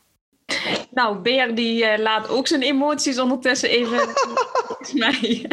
[0.90, 3.99] Nou, Beer die uh, laat ook zijn emoties ondertussen even
[4.92, 5.51] mij.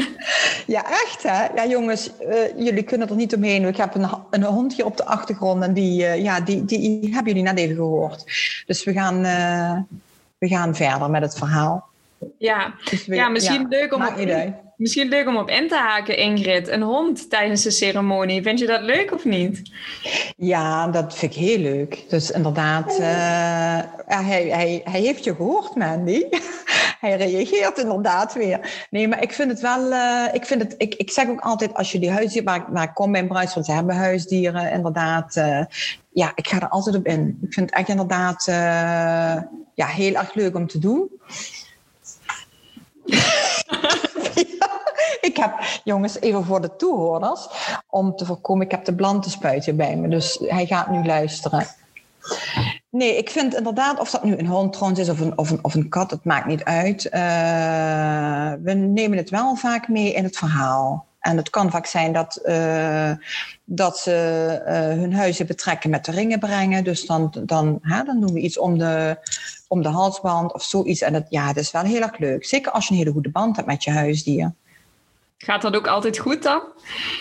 [0.67, 1.45] Ja, echt hè?
[1.45, 3.67] Ja, jongens, uh, jullie kunnen er niet omheen.
[3.67, 7.33] Ik heb een, een hondje op de achtergrond en die, uh, ja, die, die hebben
[7.33, 8.23] jullie net even gehoord.
[8.65, 9.21] Dus we gaan,
[10.37, 11.87] we gaan verder met het verhaal.
[12.38, 12.73] Ja,
[13.05, 14.15] ja misschien ja, leuk om op,
[14.78, 16.67] Misschien leuk om op in te haken, Ingrid.
[16.67, 18.41] Een hond tijdens de ceremonie.
[18.41, 19.61] Vind je dat leuk of niet?
[20.38, 22.05] Ja, dat vind ik heel leuk.
[22.09, 23.07] Dus inderdaad, uh,
[24.05, 26.23] hij, hij, hij heeft je gehoord, Mandy.
[27.01, 28.88] hij reageert inderdaad weer.
[28.89, 29.91] Nee, maar ik vind het wel...
[29.91, 32.65] Uh, ik, vind het, ik, ik zeg ook altijd, als je die huisdieren...
[32.69, 35.36] Waar ik kom bij een bruis, want ze hebben huisdieren, inderdaad...
[35.36, 35.63] Uh,
[36.11, 37.38] ja, ik ga er altijd op in.
[37.41, 38.43] Ik vind het echt inderdaad
[39.73, 41.09] ja, heel erg leuk om te doen.
[45.22, 45.53] Ik heb,
[45.84, 47.47] jongens, even voor de toehoorders,
[47.88, 49.22] om te voorkomen, ik heb de
[49.64, 51.68] hier bij me, dus hij gaat nu luisteren.
[52.89, 55.60] Nee, ik vind inderdaad, of dat nu een hond trouwens is of een, of een,
[55.62, 57.06] of een kat, het maakt niet uit.
[57.06, 57.12] Uh,
[58.64, 61.06] we nemen het wel vaak mee in het verhaal.
[61.20, 63.12] En het kan vaak zijn dat, uh,
[63.64, 66.84] dat ze uh, hun huizen betrekken met de ringen brengen.
[66.84, 69.18] Dus dan, dan, hè, dan doen we iets om de,
[69.68, 71.01] om de halsband of zoiets.
[71.01, 72.45] En dat, ja, dat is wel heel erg leuk.
[72.45, 74.55] Zeker als je een hele goede band hebt met je huisdier.
[75.38, 76.61] Gaat dat ook altijd goed dan?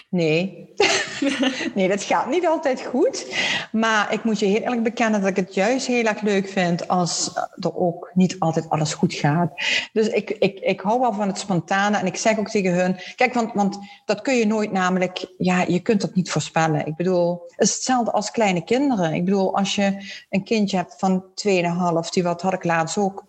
[0.08, 0.72] Nee.
[1.74, 3.36] nee, dat gaat niet altijd goed.
[3.72, 6.88] Maar ik moet je heel eerlijk bekennen dat ik het juist heel erg leuk vind
[6.88, 9.52] als er ook niet altijd alles goed gaat.
[9.92, 12.96] Dus ik, ik, ik hou wel van het spontane en ik zeg ook tegen hun,
[13.16, 16.86] kijk, want, want dat kun je nooit namelijk, ja, je kunt dat niet voorspellen.
[16.86, 19.14] Ik bedoel, het is hetzelfde als kleine kinderen.
[19.14, 23.24] Ik bedoel, als je een kindje hebt van 2,5, die wat had ik laatst ook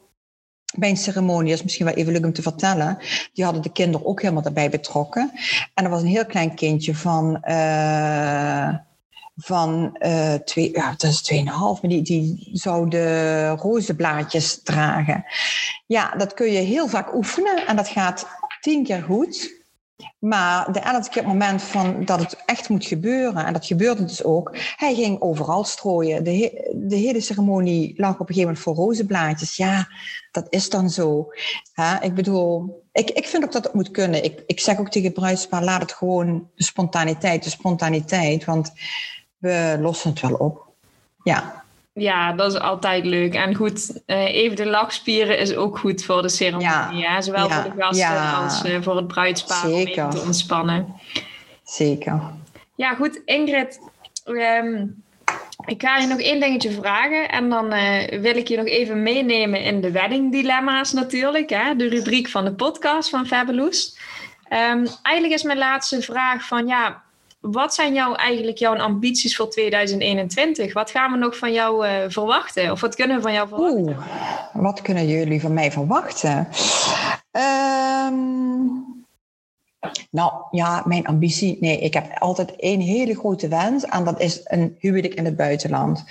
[0.80, 2.98] bij een ceremonie, is misschien wel even leuk om te vertellen,
[3.34, 5.32] die hadden de kinderen ook helemaal daarbij betrokken.
[5.74, 8.76] En er was een heel klein kindje van, uh,
[9.36, 15.26] van uh, twee, ja, dat is tweeënhalf, maar die, die zou de rozenblaadjes dragen.
[15.86, 18.28] Ja, dat kun je heel vaak oefenen en dat gaat
[18.62, 19.64] tien keer goed.
[20.20, 24.58] Maar de het moment van dat het echt moet gebeuren, en dat gebeurde dus ook,
[24.76, 26.24] hij ging overal strooien.
[26.24, 29.56] De, de hele ceremonie lag op een gegeven moment voor rozenblaadjes.
[29.56, 29.88] Ja,
[30.32, 31.28] dat is dan zo.
[32.02, 34.24] ik bedoel, ik, ik vind ook dat het moet kunnen.
[34.24, 38.72] Ik, ik zeg ook tegen Bruispaar, laat het gewoon de spontaniteit, de spontaniteit, want
[39.38, 40.68] we lossen het wel op.
[41.24, 41.65] Ja.
[41.98, 43.34] Ja, dat is altijd leuk.
[43.34, 47.02] En goed, uh, even de lachspieren is ook goed voor de ceremonie.
[47.02, 47.22] Ja.
[47.22, 50.04] Zowel voor de gasten als uh, voor het bruidspaar Zeker.
[50.04, 50.96] om te ontspannen.
[51.64, 52.22] Zeker.
[52.76, 53.22] Ja, goed.
[53.26, 53.80] Ingrid,
[54.26, 55.04] um,
[55.66, 57.30] ik ga je nog één dingetje vragen.
[57.30, 61.50] En dan uh, wil ik je nog even meenemen in de wedding dilemma's natuurlijk.
[61.50, 61.76] Hè?
[61.76, 63.98] De rubriek van de podcast van Fabulous.
[64.50, 67.04] Um, eigenlijk is mijn laatste vraag van ja,
[67.52, 70.74] wat zijn jouw, eigenlijk jouw ambities voor 2021?
[70.74, 72.72] Wat gaan we nog van jou uh, verwachten?
[72.72, 73.82] Of wat kunnen we van jou verwachten?
[73.82, 73.98] Oeh,
[74.54, 76.48] wat kunnen jullie van mij verwachten?
[77.32, 78.86] Um,
[80.10, 81.58] nou ja, mijn ambitie.
[81.60, 83.86] Nee, ik heb altijd één hele grote wens.
[83.86, 86.04] En dat is een huwelijk in het buitenland.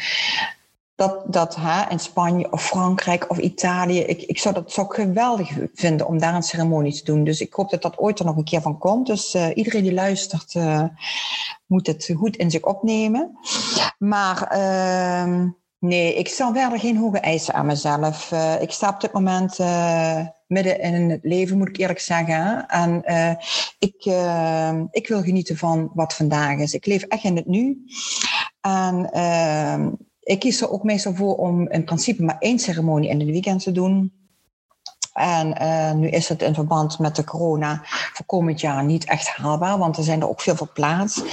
[0.97, 3.99] Dat, dat hè, in Spanje of Frankrijk of Italië.
[3.99, 7.25] Ik, ik zou dat zo geweldig vinden om daar een ceremonie te doen.
[7.25, 9.07] Dus ik hoop dat dat ooit er nog een keer van komt.
[9.07, 10.85] Dus uh, iedereen die luistert uh,
[11.67, 13.39] moet het goed in zich opnemen.
[13.99, 14.57] Maar.
[14.57, 15.45] Uh,
[15.79, 18.31] Nee, ik stel verder geen hoge eisen aan mezelf.
[18.33, 19.59] Uh, ik sta op dit moment
[20.47, 22.67] midden in het leven, moet ik eerlijk zeggen.
[22.67, 23.03] En
[23.79, 24.05] ik,
[24.91, 26.75] ik wil genieten van wat vandaag is.
[26.75, 27.85] Ik leef echt in het nu.
[28.61, 29.11] En
[30.25, 33.63] ik kies er ook meestal voor om in principe maar één ceremonie in het weekend
[33.63, 34.13] te doen.
[35.13, 39.29] En uh, nu is het in verband met de corona voor komend jaar niet echt
[39.29, 41.25] haalbaar, want er zijn er ook veel verplaatst.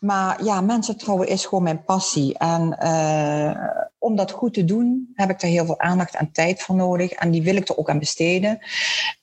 [0.00, 2.38] Maar ja, mensen trouwen is gewoon mijn passie.
[2.38, 3.52] En uh,
[3.98, 7.10] om dat goed te doen, heb ik daar heel veel aandacht en tijd voor nodig.
[7.10, 8.58] En die wil ik er ook aan besteden.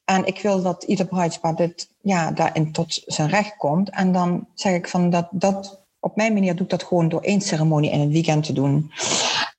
[0.06, 3.90] En ik wil dat ieder bruidspaar dit, ja, daarin tot zijn recht komt.
[3.90, 7.22] En dan zeg ik van dat, dat op mijn manier doe ik dat gewoon door
[7.22, 8.92] één ceremonie in het weekend te doen.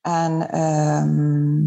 [0.01, 1.67] En ehm,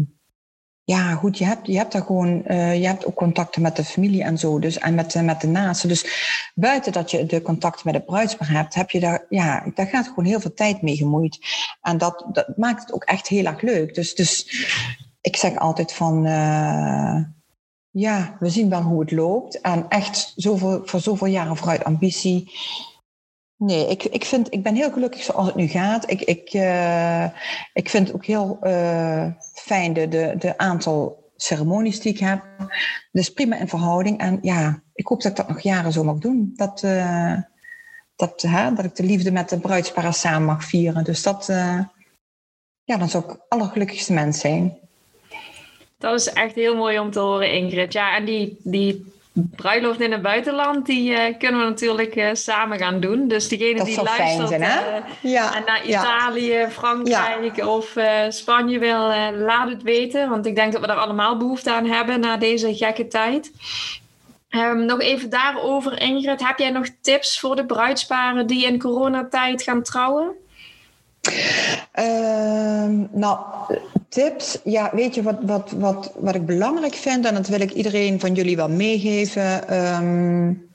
[0.84, 3.84] ja, goed, je hebt, je hebt daar gewoon, uh, je hebt ook contacten met de
[3.84, 5.88] familie en zo, dus en met, met de naasten.
[5.88, 6.06] Dus
[6.54, 10.08] buiten dat je de contacten met de bruidspaar hebt, heb je daar, ja, daar gaat
[10.08, 11.38] gewoon heel veel tijd mee gemoeid.
[11.80, 13.94] En dat, dat maakt het ook echt heel erg leuk.
[13.94, 14.46] Dus, dus
[15.20, 17.16] ik zeg altijd van, uh,
[17.90, 19.60] ja, we zien wel hoe het loopt.
[19.60, 22.50] En echt zoveel, voor zoveel jaren vooruit ambitie
[23.62, 26.10] Nee, ik, ik, vind, ik ben heel gelukkig zoals het nu gaat.
[26.10, 27.24] Ik, ik, uh,
[27.72, 32.42] ik vind het ook heel uh, fijn de, de, de aantal ceremonies die ik heb.
[33.12, 34.18] Dus prima in verhouding.
[34.18, 36.52] En ja, ik hoop dat ik dat nog jaren zo mag doen.
[36.54, 37.36] Dat, uh,
[38.16, 41.04] dat, hè, dat ik de liefde met de bruidsparen samen mag vieren.
[41.04, 41.46] Dus dat,
[42.84, 44.78] ja, dan zou ik allergelukkigste mens zijn.
[45.98, 47.92] Dat is echt heel mooi om te horen, Ingrid.
[47.92, 52.78] Ja, en die, die bruiloft in het buitenland, die uh, kunnen we natuurlijk uh, samen
[52.78, 53.28] gaan doen.
[53.28, 55.56] Dus diegene die luistert zijn, uh, ja.
[55.56, 56.70] en naar Italië, ja.
[56.70, 57.66] Frankrijk ja.
[57.66, 57.96] of
[58.28, 60.28] Spanje wil, laat het weten.
[60.28, 63.52] Want ik denk dat we daar allemaal behoefte aan hebben na deze gekke tijd.
[64.50, 66.46] Um, nog even daarover, Ingrid.
[66.46, 70.34] Heb jij nog tips voor de bruidsparen die in coronatijd gaan trouwen?
[71.98, 73.38] Uh, nou,
[74.08, 74.58] tips.
[74.64, 78.20] Ja, weet je wat, wat, wat, wat ik belangrijk vind, en dat wil ik iedereen
[78.20, 79.76] van jullie wel meegeven.
[79.76, 80.70] Um,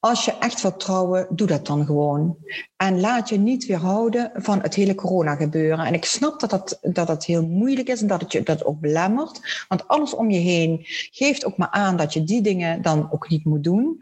[0.00, 2.36] als je echt wilt trouwen, doe dat dan gewoon.
[2.76, 5.86] En laat je niet weerhouden van het hele corona gebeuren.
[5.86, 8.64] En ik snap dat dat, dat, dat heel moeilijk is en dat het je dat
[8.64, 9.64] ook belemmert.
[9.68, 10.78] Want alles om je heen
[11.10, 13.98] geeft ook maar aan dat je die dingen dan ook niet moet doen.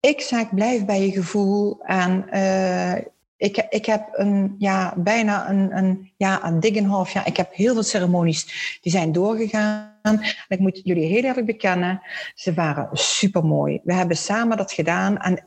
[0.00, 2.94] Ik zeg, blijf bij je gevoel en uh,
[3.40, 7.26] ik, ik heb een, ja, bijna een, een, ja, een een half jaar.
[7.26, 9.98] Ik heb heel veel ceremonies die zijn doorgegaan.
[10.02, 12.02] En ik moet jullie heel erg bekennen,
[12.34, 13.80] ze waren super mooi.
[13.84, 15.18] We hebben samen dat gedaan.
[15.18, 15.44] En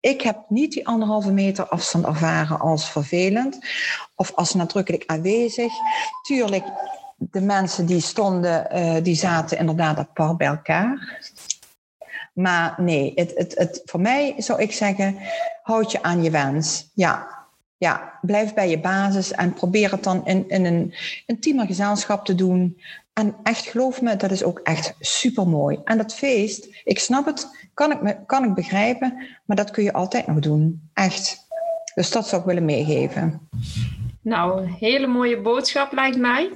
[0.00, 3.58] ik heb niet die anderhalve meter afstand ervaren als vervelend
[4.14, 5.72] of als nadrukkelijk aanwezig.
[6.22, 6.64] Tuurlijk,
[7.16, 11.20] de mensen die stonden, uh, die zaten inderdaad apart bij elkaar.
[12.34, 15.18] Maar nee, het, het, het, voor mij zou ik zeggen,
[15.62, 16.90] houd je aan je wens.
[16.94, 17.28] Ja,
[17.76, 20.94] ja, blijf bij je basis en probeer het dan in, in een
[21.26, 22.80] intiemer gezelschap te doen.
[23.12, 25.80] En echt, geloof me, dat is ook echt super mooi.
[25.84, 29.92] En dat feest, ik snap het, kan ik, kan ik begrijpen, maar dat kun je
[29.92, 30.90] altijd nog doen.
[30.94, 31.46] Echt.
[31.94, 33.48] Dus dat zou ik willen meegeven.
[34.20, 36.50] Nou, hele mooie boodschap lijkt mij.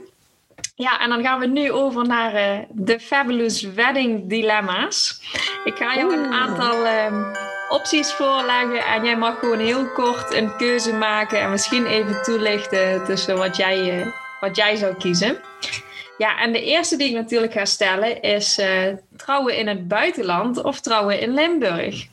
[0.79, 5.21] Ja, en dan gaan we nu over naar uh, de Fabulous Wedding Dilemma's.
[5.65, 7.35] Ik ga jou een aantal uh,
[7.69, 13.05] opties voorleggen en jij mag gewoon heel kort een keuze maken en misschien even toelichten
[13.05, 14.07] tussen wat jij, uh,
[14.41, 15.37] wat jij zou kiezen.
[16.19, 18.61] Ja, en de eerste die ik natuurlijk ga stellen is
[19.17, 22.07] trouwen in het buitenland of trouwen in Limburg?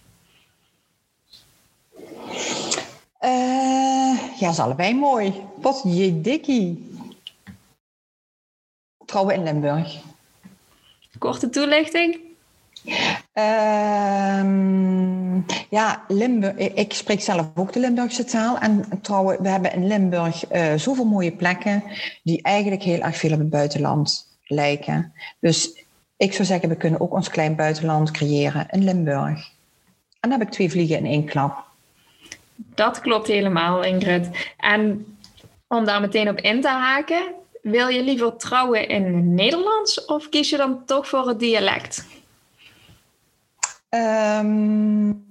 [4.39, 5.33] ja, is allebei mooi.
[5.61, 6.94] Wat je dikkie
[9.15, 9.97] trouwen in Limburg.
[11.17, 12.19] Korte toelichting?
[13.33, 14.43] Uh,
[15.69, 16.55] ja, Limburg.
[16.57, 18.57] Ik spreek zelf ook de Limburgse taal.
[18.57, 21.83] En trouwen, we hebben in Limburg uh, zoveel mooie plekken
[22.23, 25.13] die eigenlijk heel erg veel op het buitenland lijken.
[25.39, 25.83] Dus
[26.17, 29.49] ik zou zeggen, we kunnen ook ons klein buitenland creëren in Limburg.
[30.19, 31.63] En dan heb ik twee vliegen in één klap.
[32.55, 34.29] Dat klopt helemaal, Ingrid.
[34.57, 35.05] En
[35.67, 37.33] om daar meteen op in te haken,
[37.71, 42.05] wil je liever trouwen in Nederlands of kies je dan toch voor het dialect?
[43.89, 45.25] Um,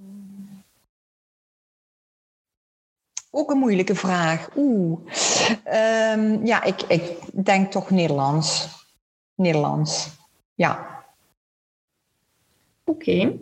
[3.31, 4.49] ook een moeilijke vraag.
[4.55, 4.99] Oeh.
[6.13, 8.67] Um, ja, ik, ik denk toch Nederlands.
[9.35, 10.09] Nederlands.
[10.53, 11.03] Ja.
[12.83, 13.33] Oké.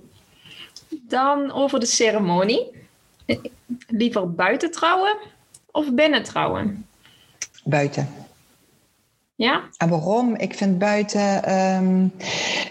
[0.89, 2.87] Dan over de ceremonie.
[3.87, 5.17] Liever buiten trouwen
[5.71, 6.87] of binnen trouwen?
[7.63, 8.22] Buiten.
[9.35, 9.63] Ja?
[9.77, 10.35] En waarom?
[10.35, 11.53] Ik vind buiten.
[11.53, 12.13] Um,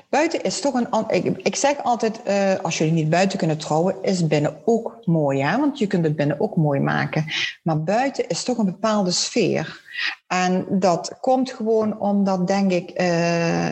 [0.09, 1.35] buiten is toch een.
[1.43, 5.43] Ik, zeg altijd: uh, als jullie niet buiten kunnen trouwen, is binnen ook mooi.
[5.43, 5.59] Hè?
[5.59, 7.25] Want je kunt het binnen ook mooi maken.
[7.63, 9.81] Maar buiten is toch een bepaalde sfeer.
[10.27, 13.71] En dat komt gewoon omdat, denk ik, uh,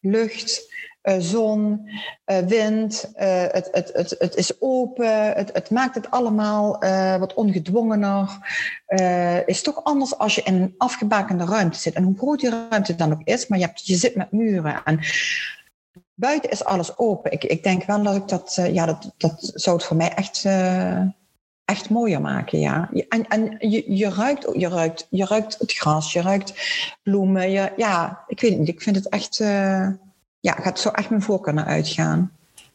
[0.00, 0.74] lucht.
[1.08, 1.90] Uh, zon,
[2.26, 6.78] uh, wind, uh, het, het, het, het is open, het, het maakt het allemaal
[7.18, 8.38] wat ongedwongener.
[9.46, 11.94] is toch anders als je in een afgebakende ruimte zit.
[11.94, 14.82] En hoe groot die ruimte dan ook is, maar je, hebt, je zit met muren.
[14.84, 15.00] En
[16.14, 17.32] buiten is alles open.
[17.32, 20.44] Ik, ik denk wel dat ik dat, ja, dat, dat zou het voor mij echt
[21.64, 22.90] echt mooier maken, ja.
[23.08, 26.52] En, en je, je, ruikt, je, ruikt, je ruikt het gras, je ruikt
[27.02, 27.50] bloemen.
[27.76, 29.40] Ja, ik weet niet, ik vind het echt...
[30.46, 32.32] ja, gaat zo echt mijn voorkeur naar uitgaan.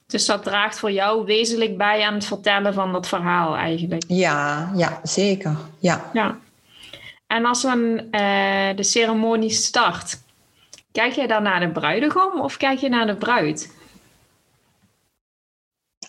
[0.08, 4.04] Dus dat draagt voor jou wezenlijk bij aan het vertellen van dat verhaal eigenlijk?
[4.08, 5.58] Ja, ja zeker.
[5.80, 6.10] Ja.
[6.14, 6.38] ja.
[7.28, 10.22] En als dan uh, de ceremonie start,
[10.92, 13.74] kijk jij dan naar de bruidegom of kijk je naar de bruid?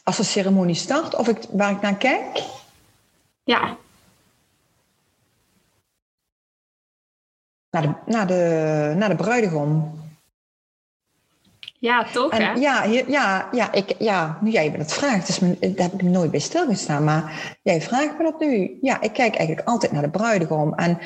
[0.05, 2.43] Als de ceremonie start, of ik, waar ik naar kijk?
[3.45, 3.77] Ja.
[7.71, 10.02] Naar de, naar de, naar de bruidegom.
[11.83, 12.37] Ja, toch?
[12.37, 12.53] hè?
[12.53, 16.31] Ja, ja, ja, ik, ja, nu jij me dat vraagt, dus daar heb ik nooit
[16.31, 17.05] bij stilgestaan.
[17.05, 18.79] Maar jij vraagt me dat nu.
[18.81, 20.75] Ja, ik kijk eigenlijk altijd naar de bruidegom.
[20.75, 20.99] En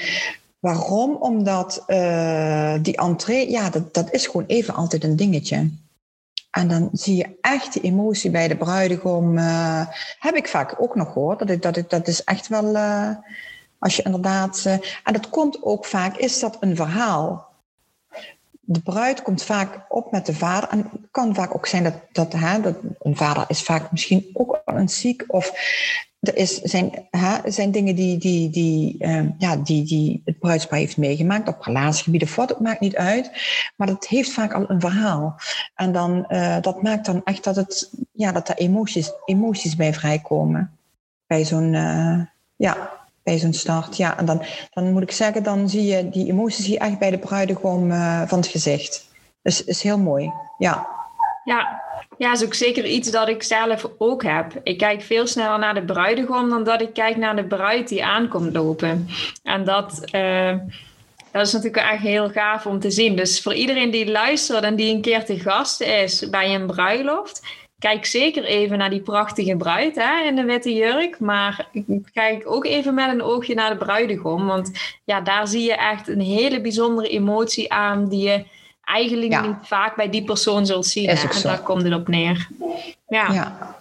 [0.58, 1.14] waarom?
[1.14, 5.70] Omdat uh, die entree, ja, dat, dat is gewoon even altijd een dingetje.
[6.50, 9.38] En dan zie je echt die emotie bij de bruidegom.
[9.38, 9.86] Uh,
[10.18, 11.38] heb ik vaak ook nog gehoord.
[11.38, 12.74] Dat, ik, dat, ik, dat is echt wel.
[12.74, 13.10] Uh,
[13.78, 14.64] als je inderdaad.
[15.04, 17.45] En dat komt ook vaak, is dat een verhaal.
[18.68, 20.68] De bruid komt vaak op met de vader.
[20.68, 24.30] En het kan vaak ook zijn dat, dat, hè, dat een vader is vaak misschien
[24.32, 25.24] ook een ziek.
[25.26, 25.52] Of
[26.20, 30.78] er is, zijn, hè, zijn dingen die, die, die, uh, ja, die, die het bruidspaar
[30.78, 32.34] heeft meegemaakt op relatiegebieden.
[32.34, 33.30] Wat, het maakt niet uit.
[33.76, 35.40] Maar dat heeft vaak al een verhaal.
[35.74, 39.94] En dan, uh, dat maakt dan echt dat, het, ja, dat er emoties, emoties bij
[39.94, 40.78] vrijkomen.
[41.26, 42.20] Bij zo'n uh,
[42.56, 42.90] ja,
[43.26, 43.96] bij zo'n start.
[43.96, 47.10] Ja, en dan, dan moet ik zeggen, dan zie je die emoties hier echt bij
[47.10, 47.90] de bruidegom
[48.26, 49.08] van het gezicht.
[49.42, 50.32] Dus is heel mooi.
[50.58, 50.86] Ja.
[51.44, 51.82] Ja,
[52.18, 54.60] ja, is ook zeker iets dat ik zelf ook heb.
[54.62, 58.04] Ik kijk veel sneller naar de bruidegom dan dat ik kijk naar de bruid die
[58.04, 59.08] aankomt lopen.
[59.42, 60.54] En dat, uh,
[61.30, 63.16] dat is natuurlijk echt heel gaaf om te zien.
[63.16, 67.42] Dus voor iedereen die luistert en die een keer te gast is bij een bruiloft,
[67.78, 71.20] kijk zeker even naar die prachtige bruid hè, in de witte jurk.
[71.20, 71.68] Maar
[72.12, 74.46] kijk ook even met een oogje naar de bruidegom.
[74.46, 74.70] Want
[75.04, 78.44] ja, daar zie je echt een hele bijzondere emotie aan die je
[78.84, 81.08] eigenlijk niet vaak bij die persoon zult zien.
[81.08, 82.48] En daar komt het op neer.
[83.08, 83.32] Ja.
[83.32, 83.76] ja.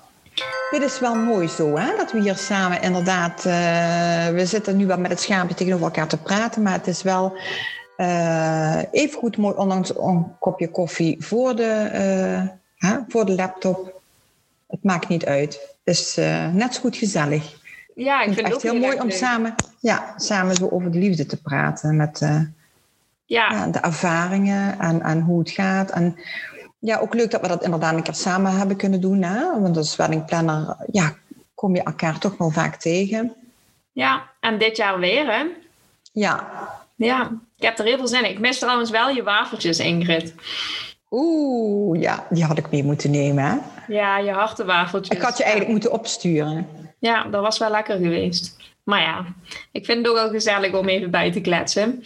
[0.71, 1.95] Dit is wel mooi zo, hè?
[1.97, 3.45] dat we hier samen inderdaad...
[3.45, 3.53] Uh,
[4.27, 7.37] we zitten nu wel met het schaapje tegenover elkaar te praten, maar het is wel
[7.97, 12.49] uh, even goed mooi, ondanks een kopje koffie voor de, uh,
[12.86, 14.01] hè, voor de laptop.
[14.67, 15.53] Het maakt niet uit.
[15.83, 16.15] Het is
[16.53, 17.53] net zo goed gezellig.
[17.95, 21.25] Ja, ik vind het echt heel mooi om samen, ja, samen zo over de liefde
[21.25, 22.21] te praten met
[23.25, 23.67] ja.
[23.67, 25.91] de ervaringen en, en hoe het gaat.
[25.91, 26.17] En
[26.79, 29.21] ja, ook leuk dat we dat inderdaad een keer samen hebben kunnen doen.
[29.21, 29.59] Hè?
[29.61, 31.15] Want als weddingplanner ja,
[31.53, 33.33] kom je elkaar toch wel vaak tegen.
[33.91, 35.45] Ja, en dit jaar weer, hè?
[36.11, 36.47] Ja.
[36.95, 38.29] Ja, ik heb er heel veel zin in.
[38.29, 40.33] Ik mis trouwens wel je wafeltjes, Ingrid.
[41.10, 43.58] Oeh, ja, die had ik mee moeten nemen, hè?
[43.93, 45.18] Ja, je hartenwafeltjes.
[45.18, 46.68] Ik had je eigenlijk moeten opsturen.
[46.99, 48.58] Ja, dat was wel lekker geweest.
[48.84, 49.26] Maar ja,
[49.72, 52.03] ik vind het ook wel gezellig om even bij te kletsen.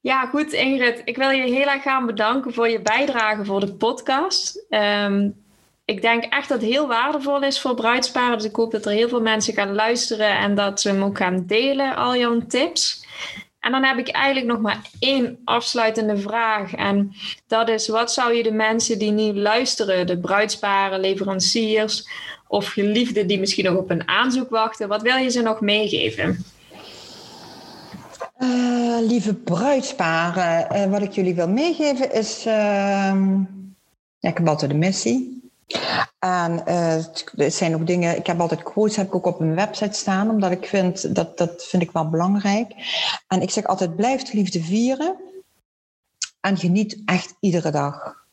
[0.00, 1.02] Ja, goed Ingrid.
[1.04, 4.66] Ik wil je heel erg gaan bedanken voor je bijdrage voor de podcast.
[4.68, 5.34] Um,
[5.84, 8.36] ik denk echt dat het heel waardevol is voor bruidsparen.
[8.36, 11.16] Dus ik hoop dat er heel veel mensen gaan luisteren en dat ze hem ook
[11.16, 13.06] gaan delen, al jouw tips.
[13.60, 16.74] En dan heb ik eigenlijk nog maar één afsluitende vraag.
[16.74, 17.12] En
[17.46, 22.08] dat is: wat zou je de mensen die nu luisteren, de bruidsparen, leveranciers
[22.50, 26.44] of geliefden die misschien nog op een aanzoek wachten, wat wil je ze nog meegeven?
[28.38, 32.46] Uh, lieve bruidsparen, uh, wat ik jullie wil meegeven is...
[32.46, 32.52] Uh,
[34.18, 35.39] ja, ik heb altijd een missie.
[36.18, 36.94] En uh,
[37.36, 38.16] er zijn ook dingen...
[38.16, 40.30] Ik heb altijd quotes heb ik ook op mijn website staan.
[40.30, 42.72] Omdat ik vind, dat, dat vind ik wel belangrijk.
[43.28, 45.16] En ik zeg altijd, blijf de liefde vieren.
[46.40, 48.24] En geniet echt iedere dag.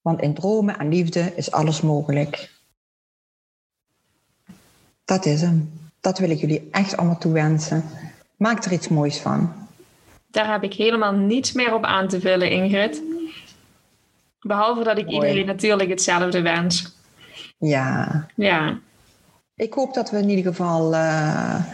[0.00, 2.50] Want in dromen en liefde is alles mogelijk.
[5.04, 5.72] Dat is hem.
[6.00, 7.84] Dat wil ik jullie echt allemaal toewensen.
[8.36, 9.52] Maak er iets moois van.
[10.26, 13.02] Daar heb ik helemaal niets meer op aan te vullen, Ingrid.
[14.44, 16.96] Behalve dat ik iedereen natuurlijk hetzelfde wens.
[17.58, 18.26] Ja.
[18.36, 18.78] Ja.
[19.54, 21.64] Ik hoop dat we in ieder geval uh,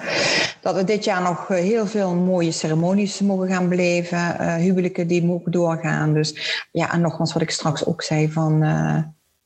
[0.61, 4.19] dat er dit jaar nog heel veel mooie ceremonies mogen gaan beleven.
[4.19, 6.15] Uh, huwelijken die mogen doorgaan.
[6.15, 8.63] Dus ja, en nogmaals wat ik straks ook zei van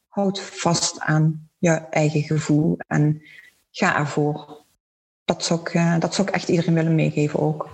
[0.08, 3.22] houd vast aan je eigen gevoel en
[3.70, 4.62] ga ervoor.
[5.24, 7.68] Dat zou ik, dat zou ik echt iedereen willen meegeven ook.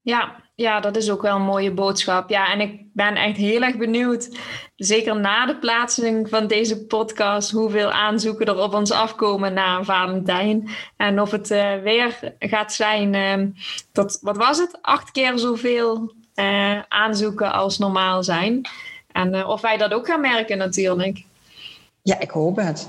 [0.00, 2.28] Ja, ja, dat is ook wel een mooie boodschap.
[2.28, 4.38] Ja, en ik ben echt heel erg benieuwd,
[4.76, 10.68] zeker na de plaatsing van deze podcast, hoeveel aanzoeken er op ons afkomen na Valentijn.
[10.96, 13.46] En of het uh, weer gaat zijn uh,
[13.92, 18.60] tot, wat was het, acht keer zoveel uh, aanzoeken als normaal zijn.
[19.12, 21.24] En eh, of wij dat ook gaan merken natuurlijk.
[22.02, 22.88] Ja, ik hoop het.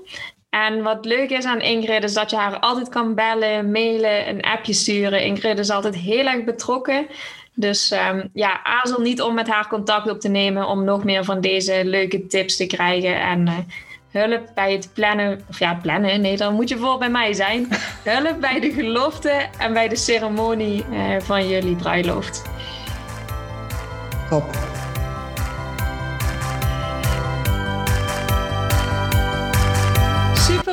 [0.53, 4.40] En wat leuk is aan Ingrid is dat je haar altijd kan bellen, mailen, een
[4.40, 5.22] appje sturen.
[5.22, 7.07] Ingrid is altijd heel erg betrokken.
[7.55, 11.24] Dus um, ja, aarzel niet om met haar contact op te nemen om nog meer
[11.24, 13.20] van deze leuke tips te krijgen.
[13.20, 13.59] En uh,
[14.11, 17.68] hulp bij het plannen, of ja, plannen, nee, dan moet je voor bij mij zijn.
[18.05, 22.42] hulp bij de gelofte en bij de ceremonie uh, van jullie bruiloft.
[24.30, 24.44] Top.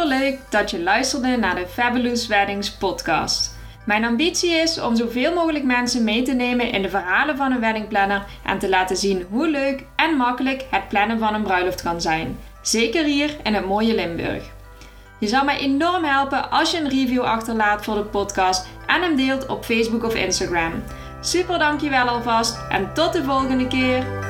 [0.07, 3.57] Leuk dat je luisterde naar de Fabulous Weddings podcast.
[3.85, 7.59] Mijn ambitie is om zoveel mogelijk mensen mee te nemen in de verhalen van een
[7.59, 12.01] weddingplanner en te laten zien hoe leuk en makkelijk het plannen van een bruiloft kan
[12.01, 12.39] zijn.
[12.61, 14.43] Zeker hier in het mooie Limburg.
[15.19, 19.15] Je zou mij enorm helpen als je een review achterlaat voor de podcast en hem
[19.15, 20.83] deelt op Facebook of Instagram.
[21.21, 24.28] Super dankjewel alvast en tot de volgende keer!